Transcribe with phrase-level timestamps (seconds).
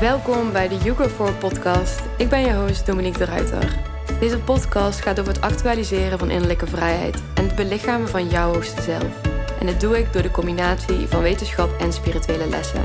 [0.00, 2.00] Welkom bij de You Go podcast.
[2.16, 3.78] Ik ben je host Dominique de Ruiter.
[4.20, 8.82] Deze podcast gaat over het actualiseren van innerlijke vrijheid en het belichamen van jouw hoogste
[8.82, 9.22] zelf.
[9.60, 12.84] En dat doe ik door de combinatie van wetenschap en spirituele lessen.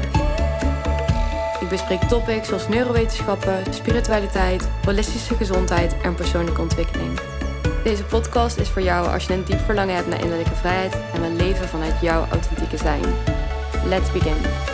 [1.59, 7.20] Ik bespreek topics zoals neurowetenschappen, spiritualiteit, holistische gezondheid en persoonlijke ontwikkeling.
[7.84, 11.21] Deze podcast is voor jou als je een diep verlangen hebt naar innerlijke vrijheid en
[11.21, 13.04] wil leven vanuit jouw authentieke zijn.
[13.86, 14.71] Let's begin.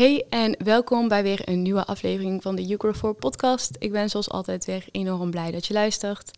[0.00, 3.76] Hey en welkom bij weer een nieuwe aflevering van de You 4 podcast.
[3.78, 6.30] Ik ben zoals altijd weer enorm blij dat je luistert.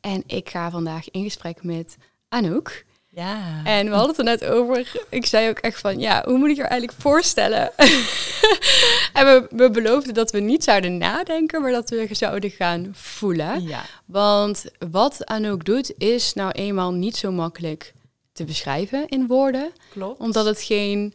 [0.00, 1.96] En ik ga vandaag in gesprek met
[2.28, 2.84] Anouk.
[3.08, 3.60] Ja.
[3.64, 5.06] En we hadden het er net over.
[5.08, 7.76] Ik zei ook echt van, ja, hoe moet ik je eigenlijk voorstellen?
[9.18, 13.62] en we, we beloofden dat we niet zouden nadenken, maar dat we zouden gaan voelen.
[13.62, 13.84] Ja.
[14.06, 17.92] Want wat Anouk doet, is nou eenmaal niet zo makkelijk
[18.32, 19.72] te beschrijven in woorden.
[19.90, 20.20] Klopt.
[20.20, 21.14] Omdat het geen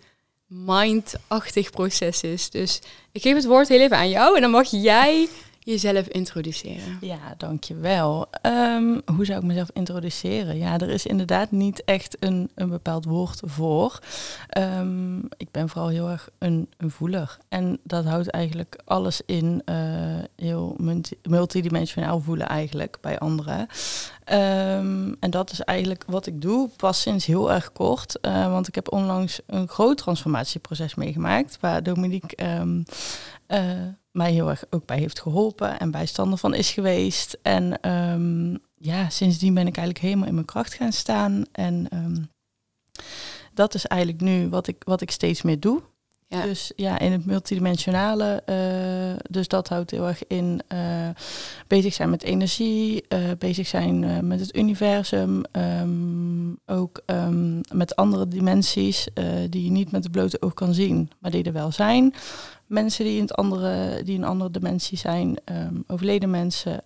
[0.49, 2.49] mind-achtig proces is.
[2.49, 5.27] Dus ik geef het woord heel even aan jou en dan mag jij
[5.59, 6.97] jezelf introduceren.
[7.01, 8.27] Ja, dankjewel.
[8.41, 10.57] Um, hoe zou ik mezelf introduceren?
[10.57, 13.99] Ja, er is inderdaad niet echt een, een bepaald woord voor.
[14.57, 17.37] Um, ik ben vooral heel erg een, een, voeler.
[17.49, 19.75] En dat houdt eigenlijk alles in uh,
[20.35, 23.67] heel multi multidimensionaal voelen eigenlijk bij anderen.
[24.31, 28.17] Um, en dat is eigenlijk wat ik doe, pas sinds heel erg kort.
[28.21, 32.83] Uh, want ik heb onlangs een groot transformatieproces meegemaakt, waar Dominique um,
[33.47, 37.37] uh, mij heel erg ook bij heeft geholpen en bijstander van is geweest.
[37.41, 41.43] En um, ja, sindsdien ben ik eigenlijk helemaal in mijn kracht gaan staan.
[41.51, 41.87] En
[43.53, 45.81] dat is eigenlijk nu wat ik, wat ik steeds meer doe.
[46.29, 51.09] Dus ja, in het multidimensionale, uh, dus dat houdt heel erg in uh,
[51.67, 58.27] bezig zijn met energie, uh, bezig zijn met het universum, um, ook um, met andere
[58.27, 59.07] dimensies
[59.49, 62.13] die je niet met de blote oog kan zien, maar die er wel zijn.
[62.65, 66.83] Mensen die in, het andere, die in een andere dimensie zijn, um, overleden mensen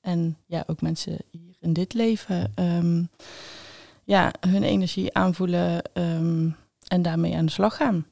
[0.00, 2.52] en ja, ook mensen hier in dit leven,
[4.04, 5.82] ja, hun energie aanvoelen
[6.88, 8.06] en daarmee aan de slag gaan.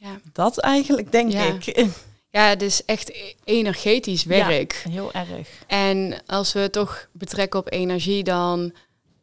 [0.00, 0.20] Ja.
[0.32, 1.44] Dat eigenlijk, denk ja.
[1.44, 1.64] ik.
[2.32, 3.12] Ja, het is echt
[3.44, 4.82] energetisch werk.
[4.84, 5.48] Ja, heel erg.
[5.66, 8.72] En als we het toch betrekken op energie, dan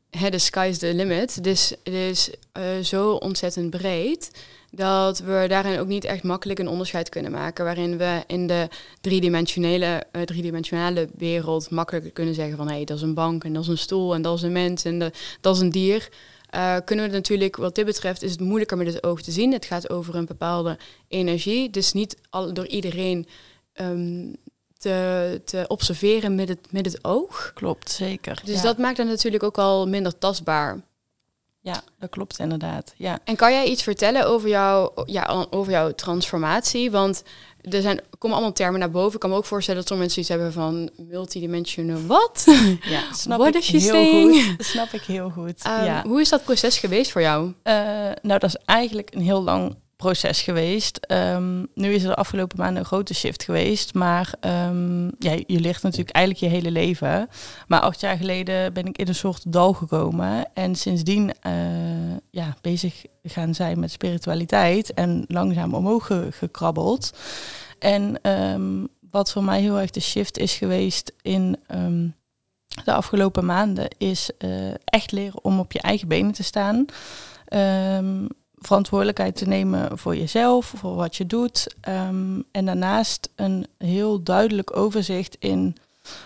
[0.10, 1.44] hè, the sky's the limit.
[1.44, 4.32] Dus het is uh, zo ontzettend breed
[4.72, 7.66] dat we daarin ook niet echt makkelijk een onderscheid kunnen maken.
[7.66, 8.68] Waarin we in de
[9.02, 13.54] driedimensionele, uh, driedimensionale wereld makkelijker kunnen zeggen van hé, hey, dat is een bank en
[13.54, 15.12] dat is een stoel en dat is een mens en de,
[15.42, 16.10] dat is een dier.
[16.56, 19.54] Uh, kunnen we natuurlijk, wat dit betreft, is het moeilijker met het oog te zien.
[19.54, 20.78] Het gaat over een bepaalde
[21.08, 21.70] energie.
[21.70, 23.28] Dus niet al, door iedereen
[23.74, 24.36] um,
[24.78, 27.52] te, te observeren met het, met het oog.
[27.54, 28.42] Klopt, zeker.
[28.44, 28.62] Dus ja.
[28.62, 30.82] dat maakt het natuurlijk ook al minder tastbaar.
[31.68, 32.94] Ja, dat klopt inderdaad.
[32.98, 33.20] Ja.
[33.24, 36.92] En kan jij iets vertellen over, jou, ja, over jouw transformatie?
[36.92, 37.24] Want
[37.62, 39.14] er zijn, komen allemaal termen naar boven.
[39.14, 42.46] Ik kan me ook voorstellen dat sommige mensen iets hebben van multidimensional wat?
[42.82, 44.44] Ja, snap What ik heel saying?
[44.44, 44.66] goed.
[44.74, 45.66] Snap ik heel goed.
[45.66, 46.04] Um, ja.
[46.04, 47.46] Hoe is dat proces geweest voor jou?
[47.46, 47.74] Uh,
[48.22, 51.00] nou, dat is eigenlijk een heel lang proces geweest.
[51.12, 53.94] Um, nu is er de afgelopen maanden een grote shift geweest.
[53.94, 57.30] Maar um, ja, je ligt natuurlijk eigenlijk je hele leven.
[57.68, 60.50] Maar acht jaar geleden ben ik in een soort dal gekomen.
[60.54, 61.54] En sindsdien uh,
[62.32, 64.94] ja, bezig gaan zijn met spiritualiteit.
[64.94, 67.18] En langzaam omhoog ge gekrabbeld.
[67.80, 71.58] En um, wat voor mij heel erg de shift is geweest in
[72.84, 73.88] de afgelopen maanden...
[73.98, 76.86] is uh, echt leren om op je eigen benen te staan
[78.58, 81.76] verantwoordelijkheid te nemen voor jezelf, voor wat je doet.
[81.90, 85.76] Um, en daarnaast een heel duidelijk overzicht in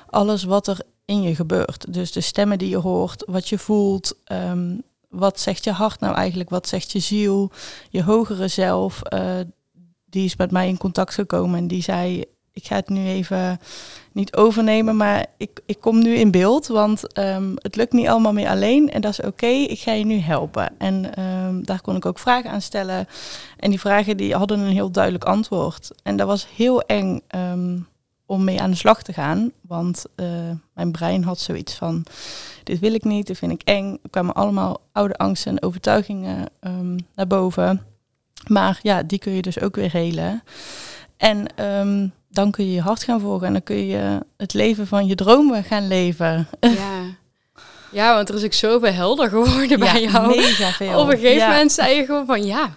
[0.10, 1.94] alles wat er in je gebeurt.
[1.94, 6.16] Dus de stemmen die je hoort, wat je voelt, um, wat zegt je hart nou
[6.16, 7.52] eigenlijk, wat zegt je ziel,
[7.90, 9.02] je hogere zelf.
[9.14, 9.40] Uh,
[10.06, 13.60] die is met mij in contact gekomen en die zei, ik ga het nu even
[14.12, 18.34] niet overnemen, maar ik, ik kom nu in beeld, want um, het lukt niet allemaal
[18.34, 20.74] meer alleen en dat is oké, ik ga je nu helpen.
[20.78, 23.08] En um, daar kon ik ook vragen aan stellen
[23.58, 25.92] en die vragen die hadden een heel duidelijk antwoord.
[26.04, 27.88] En dat was heel eng um,
[28.26, 30.28] om mee aan de slag te gaan, want uh,
[30.74, 32.06] mijn brein had zoiets van,
[32.64, 34.00] dit wil ik niet, dit vind ik eng.
[34.04, 36.50] Er kwamen allemaal oude angsten en overtuigingen
[37.16, 37.86] naar boven.
[38.48, 40.44] Maar ja, die kun je dus ook weer helen.
[41.22, 41.48] En
[42.30, 45.16] dan kun je je hart gaan volgen en dan kun je het leven van je
[45.16, 46.48] dromen gaan leven.
[46.60, 47.02] Ja,
[48.00, 50.28] ja want er is ook zoveel helder geworden ja, bij jou.
[50.28, 51.00] Mega veel.
[51.00, 51.50] Op een gegeven ja.
[51.50, 52.74] moment zei je gewoon van ja,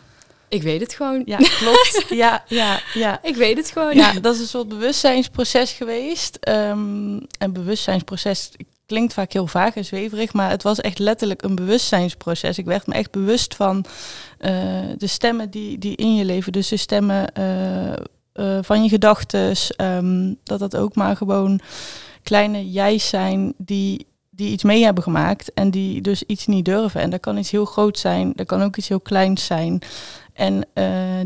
[0.49, 1.23] Ik weet het gewoon.
[1.25, 2.05] Ja, klopt.
[2.25, 3.19] ja, ja, ja.
[3.23, 3.95] Ik weet het gewoon.
[3.95, 6.39] Ja, dat is een soort bewustzijnsproces geweest.
[6.49, 8.51] Um, en bewustzijnsproces
[8.87, 12.59] klinkt vaak heel vaag en zweverig, maar het was echt letterlijk een bewustzijnsproces.
[12.59, 13.85] Ik werd me echt bewust van
[14.41, 14.51] uh,
[14.97, 19.57] de stemmen die, die in je leven, dus de stemmen uh, uh, van je gedachten,
[19.77, 21.61] um, dat dat ook maar gewoon
[22.23, 27.01] kleine jij's zijn die, die iets mee hebben gemaakt en die dus iets niet durven.
[27.01, 29.83] En dat kan iets heel groot zijn, dat kan ook iets heel kleins zijn.
[30.33, 30.67] En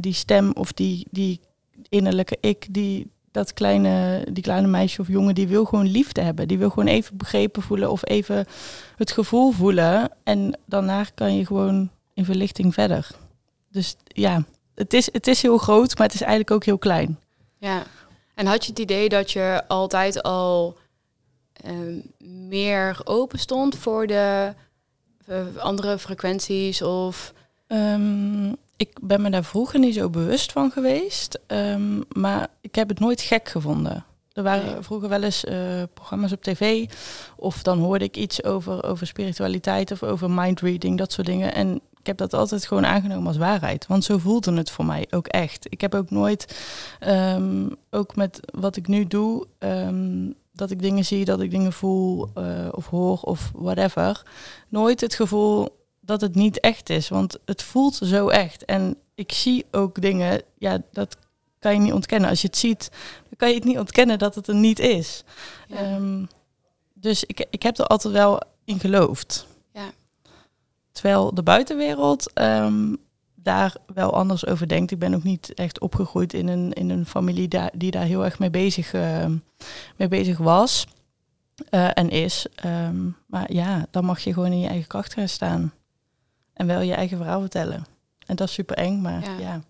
[0.00, 1.40] die stem of die, die
[1.88, 6.48] innerlijke ik, die, dat kleine, die kleine meisje of jongen, die wil gewoon liefde hebben.
[6.48, 8.46] Die wil gewoon even begrepen voelen of even
[8.96, 10.10] het gevoel voelen.
[10.24, 13.10] En daarna kan je gewoon in verlichting verder.
[13.70, 14.44] Dus ja,
[14.78, 17.18] het is, het is heel groot, maar het is eigenlijk ook heel klein.
[17.58, 17.82] Ja,
[18.34, 20.78] en had je het idee dat je altijd al
[21.66, 22.12] um,
[22.48, 24.54] meer open stond voor de
[25.28, 27.32] uh, andere frequenties of...
[27.68, 32.88] Um, ik ben me daar vroeger niet zo bewust van geweest, um, maar ik heb
[32.88, 34.04] het nooit gek gevonden.
[34.32, 36.86] Er waren vroeger wel eens uh, programma's op tv,
[37.36, 41.54] of dan hoorde ik iets over, over spiritualiteit of over mindreading, dat soort dingen.
[41.54, 45.26] En heb dat altijd gewoon aangenomen als waarheid, want zo voelde het voor mij ook
[45.26, 45.66] echt.
[45.68, 46.58] Ik heb ook nooit,
[47.06, 51.72] um, ook met wat ik nu doe, um, dat ik dingen zie, dat ik dingen
[51.72, 54.22] voel uh, of hoor of whatever,
[54.68, 55.68] nooit het gevoel
[56.00, 57.08] dat het niet echt is.
[57.08, 58.64] Want het voelt zo echt.
[58.64, 61.16] En ik zie ook dingen, ja, dat
[61.58, 62.30] kan je niet ontkennen.
[62.30, 62.90] Als je het ziet,
[63.22, 65.24] dan kan je het niet ontkennen dat het er niet is.
[65.68, 65.94] Ja.
[65.94, 66.28] Um,
[66.94, 69.46] dus ik, ik heb er altijd wel in geloofd.
[70.98, 72.96] Terwijl de buitenwereld um,
[73.34, 74.90] daar wel anders over denkt.
[74.90, 78.24] Ik ben ook niet echt opgegroeid in een, in een familie daar, die daar heel
[78.24, 79.26] erg mee bezig, uh,
[79.96, 80.86] mee bezig was.
[81.70, 82.46] Uh, en is.
[82.64, 85.72] Um, maar ja, dan mag je gewoon in je eigen kracht gaan staan.
[86.52, 87.86] En wel je eigen verhaal vertellen.
[88.26, 89.38] En dat is super eng, maar ja.
[89.38, 89.60] ja.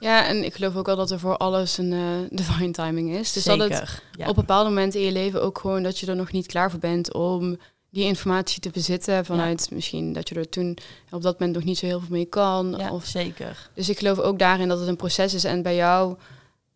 [0.00, 3.32] Ja, en ik geloof ook wel dat er voor alles een uh, divine timing is.
[3.32, 4.28] Dus Zeker, dat het ja.
[4.28, 6.80] op bepaalde momenten in je leven ook gewoon dat je er nog niet klaar voor
[6.80, 7.58] bent om
[7.90, 9.24] die informatie te bezitten.
[9.24, 9.74] Vanuit ja.
[9.74, 10.78] misschien dat je er toen
[11.10, 12.74] op dat moment nog niet zo heel veel mee kan.
[12.78, 13.70] Ja, of, zeker.
[13.74, 15.44] Dus ik geloof ook daarin dat het een proces is.
[15.44, 16.16] En bij jou,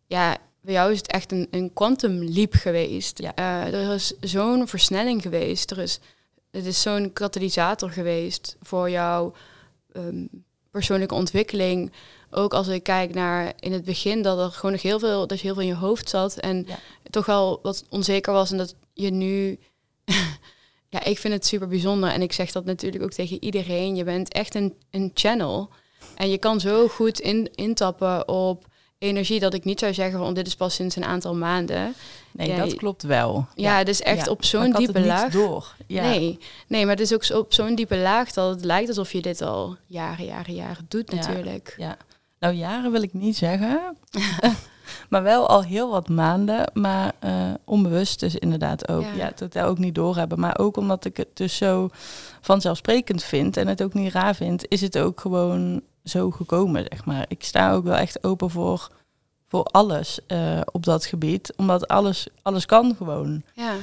[0.07, 3.19] ja, bij jou is het echt een, een quantum leap geweest.
[3.19, 3.31] Ja.
[3.39, 5.71] Uh, er is zo'n versnelling geweest.
[5.71, 5.99] Er is,
[6.51, 9.33] het is zo'n katalysator geweest voor jouw
[9.93, 10.29] um,
[10.71, 11.91] persoonlijke ontwikkeling.
[12.29, 15.39] Ook als ik kijk naar in het begin dat er gewoon nog heel veel, dat
[15.39, 16.77] je heel veel in je hoofd zat en ja.
[17.09, 19.59] toch wel wat onzeker was en dat je nu,
[20.89, 23.95] ja, ik vind het super bijzonder en ik zeg dat natuurlijk ook tegen iedereen.
[23.95, 25.69] Je bent echt een, een channel
[26.15, 28.65] en je kan zo goed in, intappen op
[28.97, 31.93] energie dat ik niet zou zeggen van dit is pas sinds een aantal maanden.
[32.31, 33.47] Nee, dat klopt wel.
[33.55, 34.31] Ja, dus echt ja.
[34.31, 35.31] op zo'n diepe laag.
[35.31, 35.75] door.
[35.87, 36.01] Ja.
[36.01, 39.11] Nee, nee, maar het is ook zo, op zo'n diepe laag dat het lijkt alsof
[39.11, 41.75] je dit al jaren, jaren, jaren doet natuurlijk.
[41.77, 41.97] Ja.
[42.39, 43.97] Nou, jaren wil ik niet zeggen.
[45.09, 46.71] maar wel al heel wat maanden.
[46.73, 47.31] Maar uh,
[47.63, 49.01] onbewust dus inderdaad ook.
[49.01, 49.13] Ja.
[49.13, 50.39] ja, totaal ook niet doorhebben.
[50.39, 51.89] Maar ook omdat ik het dus zo
[52.41, 57.05] vanzelfsprekend vind en het ook niet raar vind, is het ook gewoon zo gekomen, zeg
[57.05, 57.25] maar.
[57.27, 58.89] Ik sta ook wel echt open voor,
[59.47, 61.53] voor alles uh, op dat gebied.
[61.55, 63.43] Omdat alles, alles kan gewoon.
[63.53, 63.73] Ja.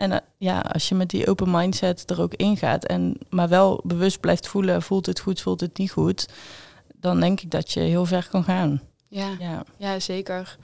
[0.00, 3.80] En uh, ja, als je met die open mindset er ook ingaat en maar wel
[3.84, 6.28] bewust blijft voelen, voelt het goed, voelt het niet goed,
[6.94, 8.80] dan denk ik dat je heel ver kan gaan.
[9.10, 9.64] Ja, ja.
[9.76, 10.56] ja zeker.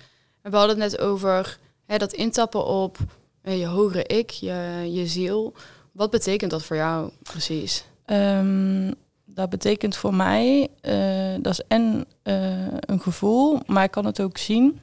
[0.43, 2.99] En we hadden het net over hè, dat intappen op
[3.43, 5.55] uh, je hogere ik, je, je ziel.
[5.93, 7.85] Wat betekent dat voor jou precies?
[8.07, 8.95] Um,
[9.25, 14.21] dat betekent voor mij, uh, dat is en uh, een gevoel, maar ik kan het
[14.21, 14.81] ook zien.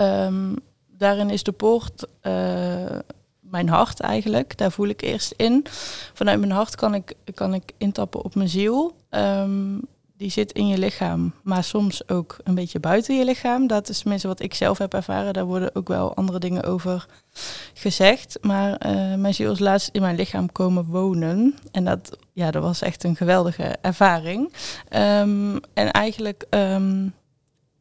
[0.00, 0.56] Um,
[0.86, 2.98] daarin is de poort uh,
[3.40, 4.56] mijn hart eigenlijk.
[4.56, 5.66] Daar voel ik eerst in.
[6.12, 8.96] Vanuit mijn hart kan ik, kan ik intappen op mijn ziel.
[9.10, 9.80] Um,
[10.16, 13.66] die zit in je lichaam, maar soms ook een beetje buiten je lichaam.
[13.66, 15.32] Dat is tenminste wat ik zelf heb ervaren.
[15.32, 17.06] Daar worden ook wel andere dingen over
[17.74, 18.38] gezegd.
[18.40, 21.54] Maar uh, mijn ziel is laatst in mijn lichaam komen wonen.
[21.72, 24.52] En dat, ja, dat was echt een geweldige ervaring.
[24.90, 27.14] Um, en eigenlijk um,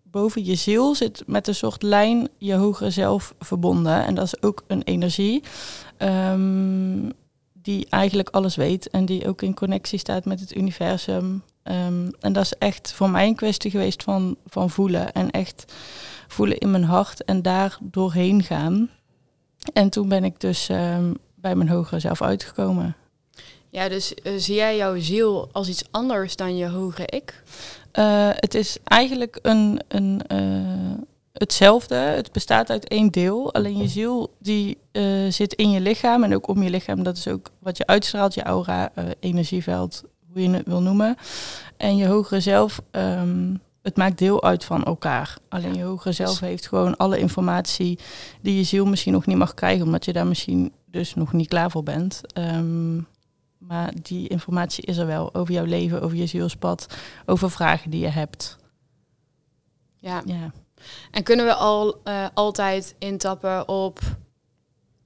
[0.04, 4.06] boven je ziel zit met een soort lijn je hogere zelf verbonden.
[4.06, 5.44] En dat is ook een energie.
[5.98, 7.12] Um,
[7.54, 11.44] die eigenlijk alles weet en die ook in connectie staat met het universum.
[11.64, 15.12] Um, en dat is echt voor mij een kwestie geweest van, van voelen.
[15.12, 15.74] En echt
[16.28, 18.90] voelen in mijn hart en daar doorheen gaan.
[19.74, 22.96] En toen ben ik dus um, bij mijn hogere zelf uitgekomen.
[23.70, 27.44] Ja, dus uh, zie jij jouw ziel als iets anders dan je hogere ik?
[28.00, 31.02] Uh, het is eigenlijk een, een, uh,
[31.34, 31.96] hetzelfde.
[31.96, 33.54] Het bestaat uit één deel.
[33.54, 34.78] Alleen je ziel die
[35.30, 37.04] zit in je lichaam en ook om je lichaam.
[37.04, 40.04] Dat is ook wat je uitstraalt, je aura, energieveld,
[40.34, 41.16] hoe je het wil noemen.
[41.78, 45.38] En je hogere zelf, ehm, het maakt deel uit van elkaar.
[45.50, 48.00] Alleen je hogere zelf heeft gewoon alle informatie
[48.42, 51.48] die je ziel misschien nog niet mag krijgen, omdat je daar misschien dus nog niet
[51.48, 52.22] klaar voor bent.
[52.34, 52.96] Ehm,
[53.58, 58.02] maar die informatie is er wel over jouw leven, over je zielspad, over vragen die
[58.02, 58.58] je hebt.
[60.00, 60.22] Ja.
[60.26, 60.52] ja.
[61.12, 64.00] En kunnen we al uh, altijd intappen op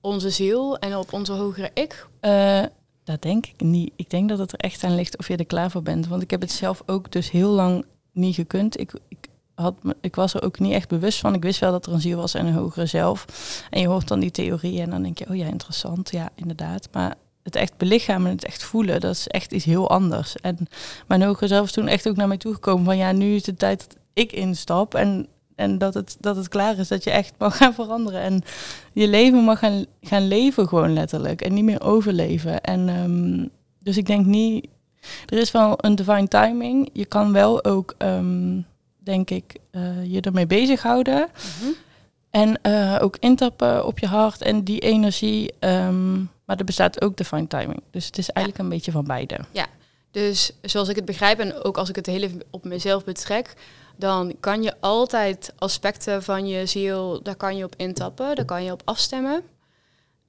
[0.02, 2.08] onze ziel en op onze hogere ik?
[2.22, 2.64] Uh,
[3.08, 3.92] dat denk ik niet.
[3.96, 6.08] Ik denk dat het er echt aan ligt of je er klaar voor bent.
[6.08, 8.80] Want ik heb het zelf ook dus heel lang niet gekund.
[8.80, 11.34] Ik, ik, had ik was er ook niet echt bewust van.
[11.34, 13.26] Ik wist wel dat er een ziel was en een hogere zelf.
[13.70, 16.12] En je hoort dan die theorie en dan denk je, oh ja, interessant.
[16.12, 16.90] Ja, inderdaad.
[16.92, 20.36] Maar het echt belichamen, het echt voelen, dat is echt iets heel anders.
[20.36, 20.68] En
[21.08, 23.60] mijn hogere zelf is toen echt ook naar mij toegekomen van ja, nu is het
[23.60, 27.34] tijd dat ik instap en, en dat, het, dat het klaar is, dat je echt
[27.38, 28.22] mag gaan veranderen.
[28.22, 28.42] En
[28.94, 32.62] je leven mag gaan, gaan leven gewoon letterlijk en niet meer overleven.
[32.62, 33.50] En um,
[33.80, 34.68] dus ik denk niet,
[35.26, 36.90] er is wel een divine timing.
[36.94, 38.66] Je kan wel ook, um,
[38.98, 41.28] denk ik, uh, je ermee bezighouden.
[41.64, 41.74] Mm
[42.30, 45.54] En uh, ook intappen op je hart en die energie.
[45.60, 47.82] Um, maar er bestaat ook divine timing.
[47.92, 49.40] Dus het is eigenlijk een beetje van beide.
[49.52, 49.66] Ja,
[50.12, 53.54] dus zoals ik het begrijp en ook als ik het heel op mezelf betrek,
[53.98, 58.64] dan kan je altijd aspecten van je ziel, daar kan je op intappen, daar kan
[58.64, 59.44] je op afstemmen.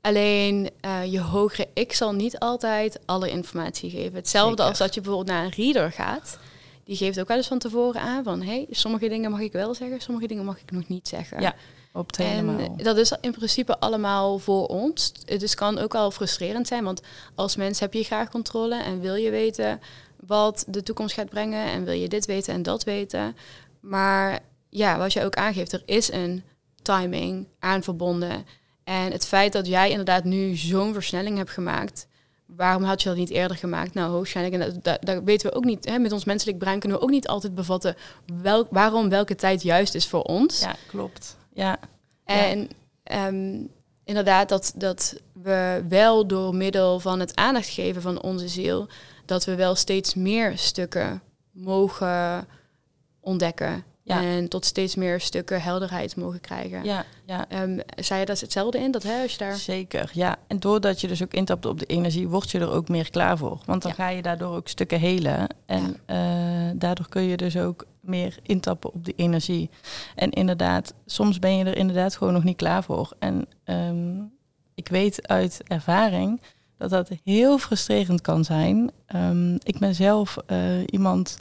[0.01, 4.15] Alleen uh, je hogere ik zal niet altijd alle informatie geven.
[4.15, 6.39] Hetzelfde als dat je bijvoorbeeld naar een reader gaat.
[6.85, 8.41] Die geeft ook wel eens van tevoren aan van...
[8.41, 11.41] hé, hey, sommige dingen mag ik wel zeggen, sommige dingen mag ik nog niet zeggen.
[11.41, 11.55] Ja,
[11.93, 15.13] op het en dat is in principe allemaal voor ons.
[15.25, 17.01] Het dus kan ook al frustrerend zijn, want
[17.35, 18.83] als mens heb je graag controle...
[18.83, 19.81] en wil je weten
[20.27, 21.67] wat de toekomst gaat brengen...
[21.67, 23.37] en wil je dit weten en dat weten.
[23.81, 26.43] Maar ja, wat je ook aangeeft, er is een
[26.83, 28.45] timing aan verbonden...
[28.89, 32.07] En het feit dat jij inderdaad nu zo'n versnelling hebt gemaakt,
[32.47, 33.95] waarom had je dat niet eerder gemaakt?
[33.95, 35.85] Nou, hoogstwaarschijnlijk, en dat, dat, weten we ook niet.
[35.85, 37.97] Hè, met ons menselijk brein kunnen we ook niet altijd bevatten
[38.71, 40.61] waarom welke tijd juist is voor ons.
[40.61, 41.37] Ja, klopt.
[41.53, 41.79] Ja.
[42.25, 42.71] En
[43.03, 43.61] ehm,
[44.05, 48.89] inderdaad, dat, dat we wel door middel van het aandacht geven van onze ziel,
[49.29, 52.47] dat we wel steeds meer stukken mogen
[53.21, 53.85] ontdekken.
[54.05, 56.85] En tot steeds meer stukken helderheid mogen krijgen.
[56.85, 57.63] Ja, ja.
[57.63, 58.91] Um, zei je daar hetzelfde in?
[58.91, 59.57] Dat, hè, als je daar...
[59.57, 60.37] Zeker, ja.
[60.47, 63.39] En doordat je dus ook intapt op de energie, word je er ook meer klaar
[63.39, 63.61] voor.
[63.65, 65.47] Want dan ga je daardoor ook stukken helen.
[65.67, 69.71] En uh, daardoor kun je dus ook meer intappen op die energie.
[70.15, 73.13] En inderdaad, soms ben je er inderdaad gewoon nog niet klaar voor.
[73.19, 74.33] En um,
[74.75, 76.41] ik weet uit ervaring
[76.79, 78.91] dat dat heel frustrerend kan zijn.
[79.17, 81.39] Um, ik ben zelf uh, iemand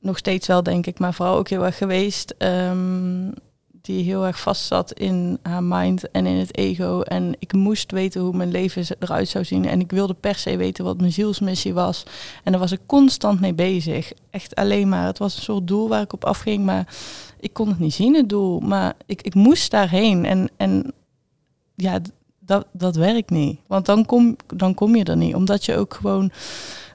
[0.00, 2.34] nog steeds wel, denk ik, maar vooral ook heel erg geweest.
[2.38, 3.34] Um,
[3.88, 7.00] die heel erg vast zat in haar mind en in het ego.
[7.00, 9.64] En ik moest weten hoe mijn leven eruit zou zien.
[9.64, 12.02] En ik wilde per se weten wat mijn zielsmissie was.
[12.44, 14.12] En daar was ik constant mee bezig.
[14.30, 15.06] Echt alleen maar.
[15.06, 16.64] Het was een soort doel waar ik op afging.
[16.64, 16.94] Maar
[17.40, 18.60] ik kon het niet zien, het doel.
[18.60, 20.24] Maar ik, ik moest daarheen.
[20.24, 20.92] En, en
[21.74, 22.00] ja,
[22.48, 23.58] dat, dat werkt niet.
[23.66, 25.34] Want dan kom, dan kom je er niet.
[25.34, 26.30] Omdat je ook gewoon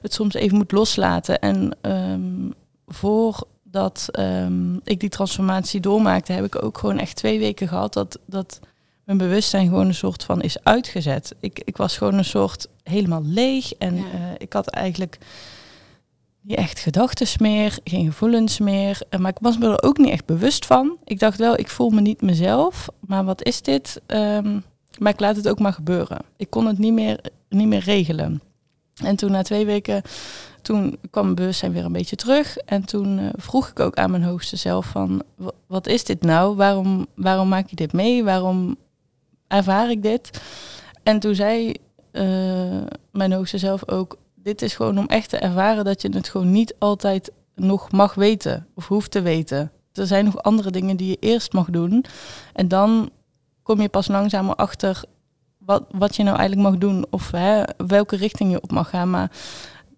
[0.02, 1.40] het soms even moet loslaten.
[1.40, 2.54] En um,
[2.86, 8.18] voordat um, ik die transformatie doormaakte, heb ik ook gewoon echt twee weken gehad dat,
[8.26, 8.60] dat
[9.04, 11.34] mijn bewustzijn gewoon een soort van is uitgezet.
[11.40, 14.04] Ik, ik was gewoon een soort helemaal leeg en uh,
[14.38, 15.18] ik had eigenlijk
[16.40, 19.00] niet echt gedachten meer, geen gevoelens meer.
[19.10, 20.96] Uh, maar ik was me er ook niet echt bewust van.
[21.04, 24.00] Ik dacht wel, ik voel me niet mezelf, maar wat is dit?
[24.06, 24.64] Um,
[24.98, 26.18] maar ik laat het ook maar gebeuren.
[26.36, 28.42] Ik kon het niet meer, niet meer regelen.
[28.94, 30.02] En toen na twee weken
[30.62, 32.56] toen kwam mijn bewustzijn weer een beetje terug.
[32.56, 35.22] En toen uh, vroeg ik ook aan mijn hoogste zelf van,
[35.66, 36.56] wat is dit nou?
[36.56, 38.24] Waarom, waarom maak je dit mee?
[38.24, 38.76] Waarom
[39.46, 40.40] ervaar ik dit?
[41.02, 41.74] En toen zei
[42.12, 46.28] uh, mijn hoogste zelf ook, dit is gewoon om echt te ervaren dat je het
[46.28, 49.72] gewoon niet altijd nog mag weten of hoeft te weten.
[49.92, 52.04] Er zijn nog andere dingen die je eerst mag doen.
[52.52, 53.10] En dan
[53.64, 55.02] kom je pas langzamer achter
[55.58, 59.10] wat, wat je nou eigenlijk mag doen of hè, welke richting je op mag gaan.
[59.10, 59.30] Maar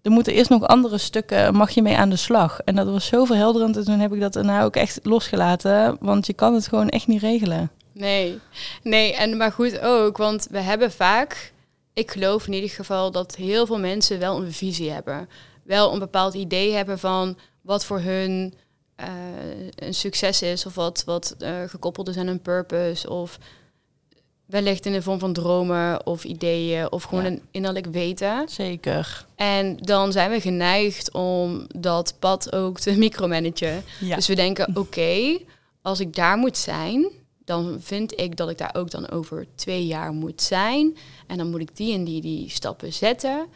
[0.01, 2.59] er moeten eerst nog andere stukken, mag je mee aan de slag.
[2.59, 6.25] En dat was zo verhelderend en toen heb ik dat nou ook echt losgelaten, want
[6.25, 7.71] je kan het gewoon echt niet regelen.
[7.91, 8.39] Nee,
[8.83, 11.53] nee, en maar goed ook, want we hebben vaak,
[11.93, 15.29] ik geloof in ieder geval dat heel veel mensen wel een visie hebben.
[15.63, 18.53] Wel een bepaald idee hebben van wat voor hun
[18.99, 19.07] uh,
[19.75, 23.37] een succes is of wat, wat uh, gekoppeld is aan een purpose of
[24.47, 28.49] wellicht in de vorm van dromen of ideeën of gewoon een innerlijk weten.
[28.49, 29.25] Zeker.
[29.35, 33.83] En dan zijn we geneigd om dat pad ook te micromanagen.
[33.99, 34.15] Ja.
[34.15, 35.39] Dus we denken, oké,
[35.81, 37.11] als ik daar moet zijn,
[37.45, 40.97] dan vind ik dat ik daar ook dan over twee jaar moet zijn.
[41.27, 43.47] En dan moet ik die en die, die stappen zetten.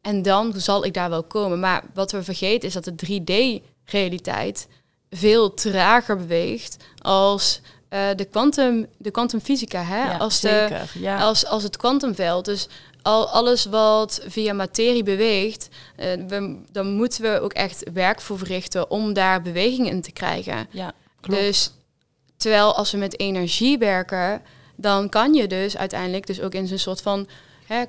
[0.00, 1.60] En dan zal ik daar wel komen.
[1.60, 4.68] Maar wat we vergeten is dat de 3D-realiteit
[5.10, 7.60] veel trager beweegt als
[7.90, 10.04] uh, de quantum, de kwantumfysica, hè?
[10.04, 10.80] Ja, als, de.
[10.94, 11.18] Ja.
[11.18, 12.44] als, als het kwantumveld.
[12.44, 12.68] Dus
[13.02, 18.38] al alles wat via materie beweegt, uh, we, dan moeten we ook echt werk voor
[18.38, 20.66] verrichten om daar beweging in te krijgen.
[20.70, 21.40] ja, klopt.
[21.40, 21.72] Dus
[22.36, 24.42] terwijl als we met energie werken,
[24.76, 27.28] dan kan je dus uiteindelijk dus ook in zo'n soort van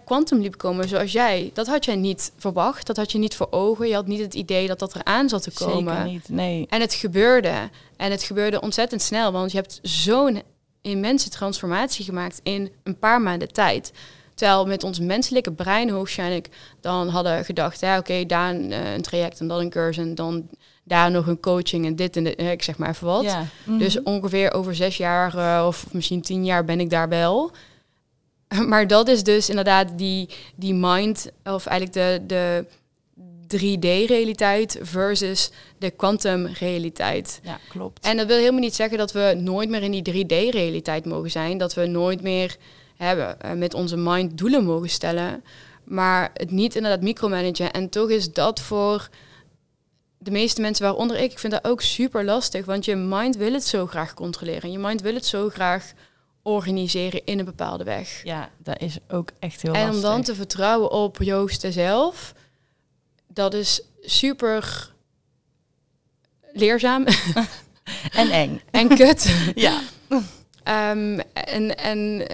[0.05, 1.49] kwantumliep komen zoals jij.
[1.53, 3.87] Dat had jij niet verwacht, dat had je niet voor ogen.
[3.87, 5.95] Je had niet het idee dat dat eraan zat te komen.
[5.95, 6.65] Zeker niet, nee.
[6.69, 7.69] En het gebeurde.
[7.97, 10.41] En het gebeurde ontzettend snel, want je hebt zo'n
[10.81, 13.91] immense transformatie gemaakt in een paar maanden tijd.
[14.33, 16.49] Terwijl met ons menselijke brein hoogstwaarschijnlijk
[16.81, 20.15] dan hadden gedacht, ja, oké, daar een, uh, een, traject en dan een cursus en
[20.15, 20.49] dan
[20.83, 23.23] daar nog een coaching en dit en dit, ik zeg maar even wat.
[23.23, 23.45] Ja.
[23.63, 23.77] Mhm.
[23.77, 27.51] Dus ongeveer over zes jaar uh, of misschien tien jaar ben ik daar wel.
[28.67, 32.65] Maar dat is dus inderdaad die, die mind, of eigenlijk de, de
[33.57, 37.39] 3D-realiteit versus de quantum-realiteit.
[37.43, 38.05] Ja, klopt.
[38.05, 41.57] En dat wil helemaal niet zeggen dat we nooit meer in die 3D-realiteit mogen zijn.
[41.57, 42.57] Dat we nooit meer
[42.95, 45.43] hebben, uh, met onze mind doelen mogen stellen.
[45.83, 47.71] Maar het niet inderdaad micromanagen.
[47.71, 49.09] En toch is dat voor
[50.17, 52.65] de meeste mensen, waaronder ik, ik vind dat ook super lastig.
[52.65, 54.71] Want je mind wil het zo graag controleren.
[54.71, 55.93] Je mind wil het zo graag
[56.41, 58.21] organiseren in een bepaalde weg.
[58.23, 59.95] Ja, dat is ook echt heel en lastig.
[59.95, 62.33] om dan te vertrouwen op Joost zelf,
[63.27, 64.93] dat is super
[66.53, 67.05] leerzaam
[68.11, 68.61] en eng.
[68.71, 69.35] en kut.
[69.55, 69.81] ja.
[70.91, 72.27] Um, en, en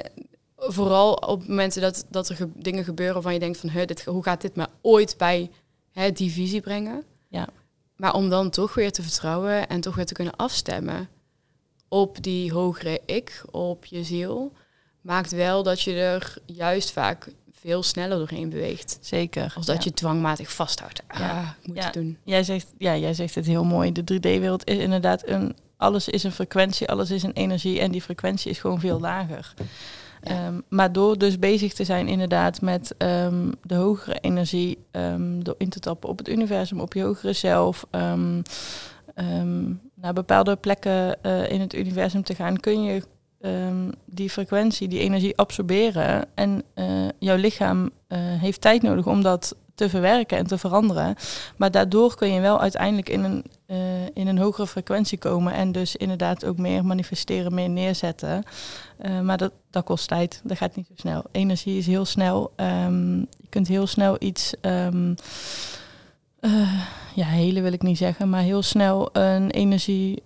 [0.58, 4.24] vooral op momenten dat, dat er ge dingen gebeuren waarvan je denkt van, dit, hoe
[4.24, 5.52] gaat dit me ooit bij
[5.92, 7.04] hè, die visie brengen?
[7.28, 7.48] Ja.
[7.96, 11.10] Maar om dan toch weer te vertrouwen en toch weer te kunnen afstemmen
[11.96, 14.52] op die hogere ik, op je ziel,
[15.02, 18.98] maakt wel dat je er juist vaak veel sneller doorheen beweegt.
[19.02, 19.54] Zeker.
[19.56, 19.82] Als dat ja.
[19.84, 21.02] je dwangmatig vasthoudt.
[21.08, 21.56] Ah, Ja.
[21.64, 21.84] moet Ja.
[21.84, 22.18] het doen.
[22.24, 23.92] Jij zegt, ja, jij zegt het heel mooi.
[23.92, 25.56] De 3D-wereld is inderdaad een.
[25.78, 29.54] Alles is een frequentie, alles is een energie en die frequentie is gewoon veel lager.
[30.24, 30.48] Ja.
[30.48, 35.56] Um, maar door dus bezig te zijn inderdaad met um, de hogere energie, um, door
[35.58, 37.86] in te tappen op het universum, op je hogere zelf,
[39.94, 43.02] naar bepaalde plekken uh, in het universum te gaan, kun je
[44.06, 46.26] die frequentie, die energie absorberen.
[46.34, 51.16] En uh, jouw lichaam uh, heeft tijd nodig om dat te verwerken en te veranderen.
[51.58, 53.44] Maar daardoor kun je wel uiteindelijk in een,
[54.14, 58.44] in een hogere frequentie komen en dus inderdaad ook meer manifesteren, meer neerzetten.
[59.24, 61.24] Maar dat, dat kost tijd, dat gaat niet zo snel.
[61.32, 62.52] Energie is heel snel.
[62.56, 65.16] Um, je kunt heel snel iets, um,
[66.46, 66.82] uh,
[67.14, 70.24] ja, hele wil ik niet zeggen, maar heel snel een energie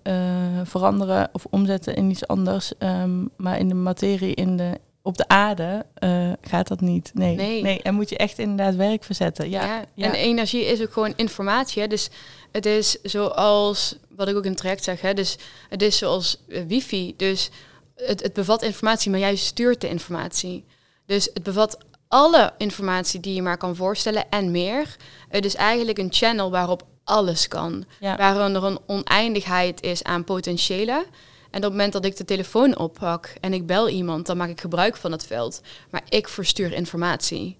[0.63, 2.71] veranderen of omzetten in iets anders.
[2.79, 7.11] Um, maar in de materie, in de op de aarde uh, gaat dat niet.
[7.13, 7.35] Nee.
[7.35, 7.61] Nee.
[7.61, 7.81] nee.
[7.81, 9.49] En moet je echt inderdaad werk verzetten.
[9.49, 9.65] Ja.
[9.65, 10.05] Ja, ja.
[10.05, 11.81] En energie is ook gewoon informatie.
[11.81, 11.87] Hè?
[11.87, 12.09] Dus
[12.51, 15.13] het is zoals, wat ik ook in het traject zeg, hè?
[15.13, 15.37] Dus
[15.69, 17.13] het is zoals wifi.
[17.17, 17.49] Dus
[17.95, 20.65] het, het bevat informatie, maar jij stuurt de informatie.
[21.05, 21.77] Dus het bevat
[22.09, 24.95] alle informatie die je maar kan voorstellen en meer.
[25.29, 27.85] Het is eigenlijk een channel waarop alles kan.
[27.99, 28.17] Ja.
[28.17, 31.05] Waarin er een oneindigheid is aan potentiële.
[31.51, 34.49] En op het moment dat ik de telefoon oppak en ik bel iemand, dan maak
[34.49, 35.61] ik gebruik van het veld.
[35.89, 37.57] Maar ik verstuur informatie.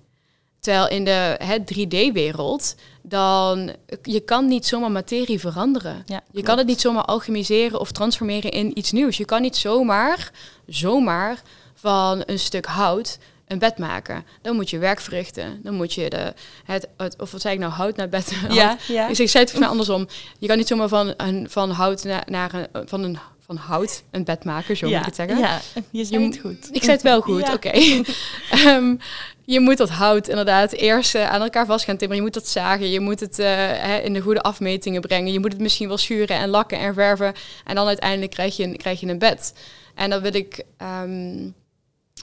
[0.60, 1.38] Terwijl in de
[1.74, 6.04] 3D-wereld, dan je kan niet zomaar materie veranderen.
[6.06, 9.18] Ja, je kan het niet zomaar alchemiseren of transformeren in iets nieuws.
[9.18, 10.32] Je kan niet zomaar,
[10.68, 11.42] zomaar
[11.74, 13.18] van een stuk hout
[13.50, 14.26] een bed maken.
[14.42, 15.60] Dan moet je werk verrichten.
[15.64, 16.34] Dan moet je de,
[16.66, 18.32] het, het of wat zei ik nou, hout naar bed.
[18.50, 19.08] Ja, ja.
[19.08, 20.08] Ik, zei het volgens mij andersom.
[20.40, 24.04] Je kan niet zomaar van, een, van hout naar, naar een, van een van hout
[24.12, 25.38] een bed maken, zo ja, moet ik het zeggen.
[25.38, 25.60] Ja,
[25.90, 26.70] je zei het goed.
[26.72, 27.54] Ik zei het wel goed, Ja.
[27.54, 28.04] oké.
[28.66, 29.00] um,
[29.54, 32.24] je moet dat hout inderdaad eerst uh, aan elkaar vast gaan timmeren.
[32.24, 35.34] Je moet dat zagen, je moet het uh, hè, in de goede afmetingen brengen.
[35.34, 37.34] Je moet het misschien wel schuren en lakken en verven.
[37.66, 39.54] En dan uiteindelijk krijg je een, krijg je een bed.
[39.96, 40.64] En dan wil ik...
[41.04, 41.56] Um,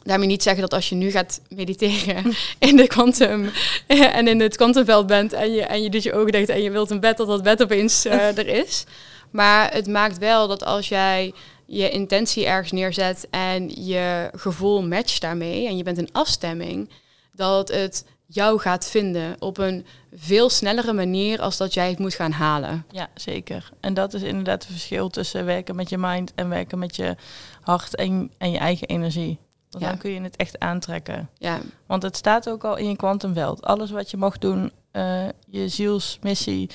[0.07, 3.51] daarmee niet zeggen dat als je nu gaat mediteren in de quantum
[3.87, 6.71] en in het kwantumveld bent en je, en je doet je ogen dicht en je
[6.71, 8.85] wilt een bed, dat dat bed opeens uh, er is.
[9.31, 11.33] Maar het maakt wel dat als jij
[11.66, 16.90] je intentie ergens neerzet en je gevoel matcht daarmee en je bent in afstemming,
[17.33, 22.14] dat het jou gaat vinden op een veel snellere manier als dat jij het moet
[22.14, 22.87] gaan halen.
[22.90, 23.71] Ja, zeker.
[23.81, 27.16] En dat is inderdaad het verschil tussen werken met je mind en werken met je
[27.61, 29.38] hart en, en je eigen energie.
[29.77, 29.89] Want Ja.
[29.95, 31.29] dan kun je het echt aantrekken.
[31.39, 33.62] Ja, Want het staat ook al in je kwantumveld.
[33.65, 36.71] Alles wat je mag doen, uh, je zielsmissie,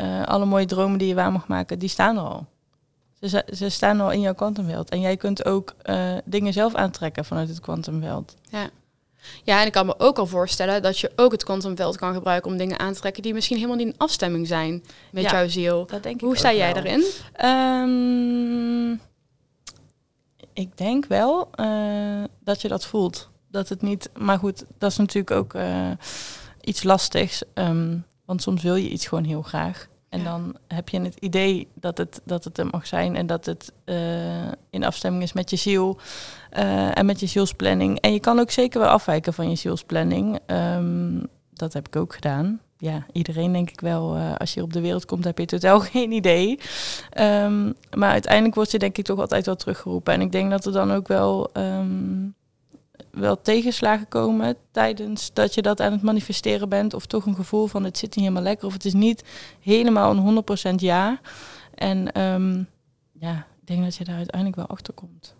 [0.00, 2.46] uh, alle mooie dromen die je waar mag maken, die staan er al.
[3.20, 4.88] Ze, ze staan al in jouw kwantumveld.
[4.90, 8.34] En jij kunt ook uh, dingen zelf aantrekken vanuit het kwantumveld.
[8.50, 8.68] ja.
[9.44, 12.50] Ja, en ik kan me ook al voorstellen dat je ook het kwantumveld kan gebruiken
[12.50, 15.48] om dingen aan te trekken die misschien helemaal niet in afstemming zijn met Ja, jouw
[15.48, 15.86] ziel.
[15.86, 17.04] Dat denk Hoe sta jij daarin?
[17.32, 18.96] Ehm,
[20.58, 23.30] ik denk wel eh, dat je dat voelt.
[23.50, 24.10] Dat het niet.
[24.18, 25.90] Maar goed, dat is natuurlijk ook eh,
[26.60, 27.42] iets lastigs.
[27.54, 29.88] ehm, want soms wil je iets gewoon heel graag.
[30.08, 30.24] En Ja.
[30.24, 33.72] dan heb je het idee dat het, dat het er mag zijn en dat het
[33.84, 35.98] eh, in afstemming is met je ziel
[36.94, 38.00] en met je zielsplanning.
[38.00, 40.38] En je kan ook zeker wel afwijken van je zielsplanning.
[40.46, 42.60] Ehm, dat heb ik ook gedaan.
[42.80, 44.16] Ja, iedereen denk ik wel.
[44.16, 46.58] eh, als je op de wereld komt, heb je totaal geen idee.
[47.10, 50.12] Ehm, maar uiteindelijk word je denk ik toch altijd wel teruggeroepen.
[50.14, 52.28] En ik denk dat er dan ook wel, ehm,
[53.10, 56.94] wel tegenslagen komen tijdens dat je dat aan het manifesteren bent.
[56.94, 58.66] Of toch een gevoel van het zit niet helemaal lekker.
[58.66, 59.24] Of het is niet
[59.60, 61.20] helemaal een 100% ja.
[61.74, 62.62] En ehm,
[63.12, 65.36] ja, ik denk dat je daar uiteindelijk wel achter komt.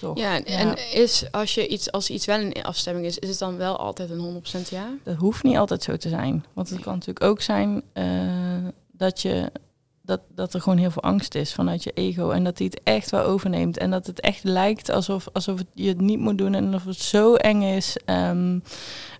[0.00, 0.18] Toch?
[0.18, 3.56] Ja, en, is als je iets als iets wel in afstemming is, is het dan
[3.56, 4.88] wel altijd een 100% ja?
[5.02, 6.44] Dat hoeft niet altijd zo te zijn.
[6.52, 9.52] Want het kan natuurlijk ook zijn eh, dat, je,
[10.02, 12.30] dat, dat er gewoon heel veel angst is vanuit je ego.
[12.30, 13.78] En dat hij het echt wel overneemt.
[13.78, 16.54] En dat het echt lijkt alsof, alsof het, je het niet moet doen.
[16.54, 18.58] En of het zo eng is ehm,